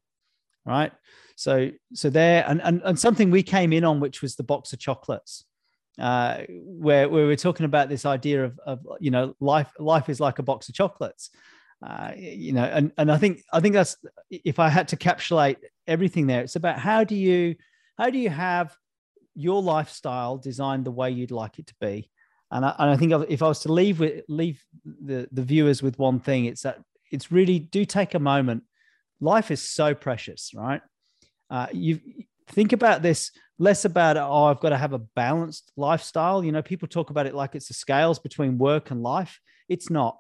[0.65, 0.91] right?
[1.35, 4.73] So so there and and, and something we came in on, which was the box
[4.73, 5.45] of chocolates.
[5.97, 10.21] Uh, where, where we're talking about this idea of, of you know life life is
[10.21, 11.29] like a box of chocolates
[11.85, 13.97] uh, you know and, and i think i think that's
[14.29, 15.57] if i had to capsulate
[15.87, 17.55] everything there it's about how do you
[17.97, 18.75] how do you have
[19.35, 22.09] your lifestyle designed the way you'd like it to be
[22.51, 25.83] and I, and I think if I was to leave with leave the, the viewers
[25.83, 26.79] with one thing, it's that
[27.11, 28.63] it's really do take a moment.
[29.21, 30.81] Life is so precious, right?
[31.49, 31.99] Uh, you
[32.47, 36.43] think about this less about oh I've got to have a balanced lifestyle.
[36.43, 39.39] You know, people talk about it like it's the scales between work and life.
[39.67, 40.17] It's not.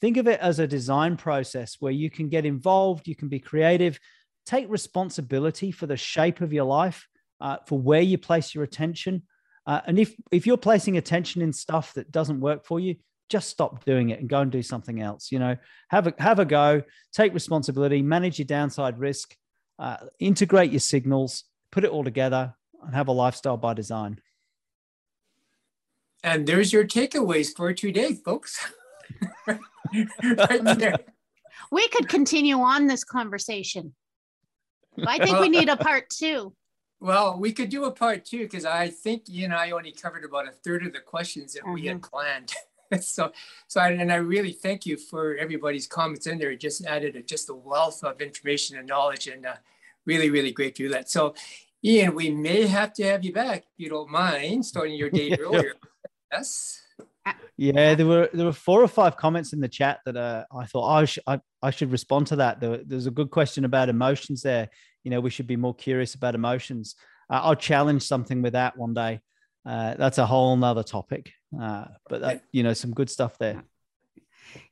[0.00, 3.38] Think of it as a design process where you can get involved, you can be
[3.38, 3.98] creative,
[4.46, 7.06] take responsibility for the shape of your life,
[7.40, 9.22] uh, for where you place your attention.
[9.66, 12.96] Uh, and if if you're placing attention in stuff that doesn't work for you,
[13.28, 15.30] just stop doing it and go and do something else.
[15.30, 15.56] You know,
[15.88, 16.82] have a have a go,
[17.12, 19.36] take responsibility, manage your downside risk,
[19.78, 24.20] uh, integrate your signals, put it all together, and have a lifestyle by design.
[26.22, 28.72] And there's your takeaways for today, folks.
[29.92, 31.00] right
[31.70, 33.94] we could continue on this conversation.
[35.06, 36.54] I think we need a part two.
[37.00, 40.24] Well, we could do a part two because I think you and I only covered
[40.24, 41.74] about a third of the questions that mm-hmm.
[41.74, 42.10] we had mm-hmm.
[42.10, 42.52] planned.
[43.02, 43.32] so,
[43.68, 46.50] so I, and I really thank you for everybody's comments in there.
[46.50, 49.54] It just added a, just a wealth of information and knowledge, and uh,
[50.04, 51.08] really, really great to do that.
[51.08, 51.34] So,
[51.82, 55.34] Ian, we may have to have you back if you don't mind starting your day
[55.40, 55.74] earlier.
[56.30, 56.82] Yes.
[57.56, 60.64] Yeah, there were there were four or five comments in the chat that uh, I
[60.64, 62.58] thought oh, I, sh- I, I should respond to that.
[62.60, 64.70] There, there's a good question about emotions there.
[65.04, 66.94] You know we should be more curious about emotions.
[67.28, 69.20] Uh, i'll challenge something with that one day.
[69.66, 71.32] Uh, that's a whole nother topic.
[71.60, 73.62] Uh, but that, you know some good stuff there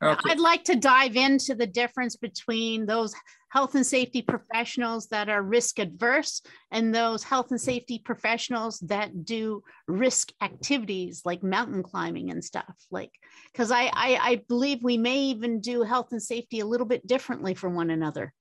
[0.02, 0.30] okay.
[0.30, 3.14] i'd like to dive into the difference between those
[3.50, 9.24] health and safety professionals that are risk adverse and those health and safety professionals that
[9.24, 13.10] do risk activities like mountain climbing and stuff like
[13.52, 17.06] because I, I i believe we may even do health and safety a little bit
[17.06, 18.34] differently for one another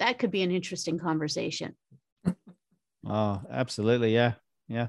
[0.00, 1.76] that could be an interesting conversation.
[3.06, 4.12] oh, absolutely.
[4.12, 4.32] Yeah.
[4.66, 4.88] Yeah.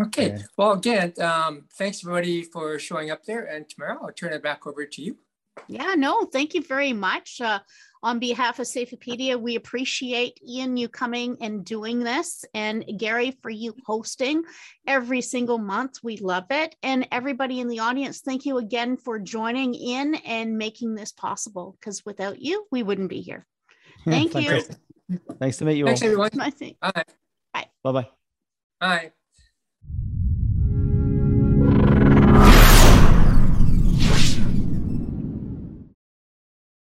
[0.00, 0.28] Okay.
[0.28, 0.42] Yeah.
[0.56, 3.44] Well, again, um, thanks everybody for showing up there.
[3.44, 5.16] And Tamara, I'll turn it back over to you.
[5.68, 7.40] Yeah, no, thank you very much.
[7.40, 7.60] Uh,
[8.02, 13.50] on behalf of Safeopedia, we appreciate Ian you coming and doing this, and Gary for
[13.50, 14.44] you hosting
[14.86, 15.98] every single month.
[16.02, 20.58] We love it, and everybody in the audience, thank you again for joining in and
[20.58, 21.76] making this possible.
[21.80, 23.46] Because without you, we wouldn't be here.
[24.04, 24.62] Thank you.
[25.40, 26.08] Nice to meet you Thanks, all.
[26.08, 26.30] everyone.
[26.34, 26.52] Bye.
[26.80, 27.04] Bye.
[27.52, 27.92] Bye.
[27.92, 28.08] Bye.
[28.78, 29.12] Bye.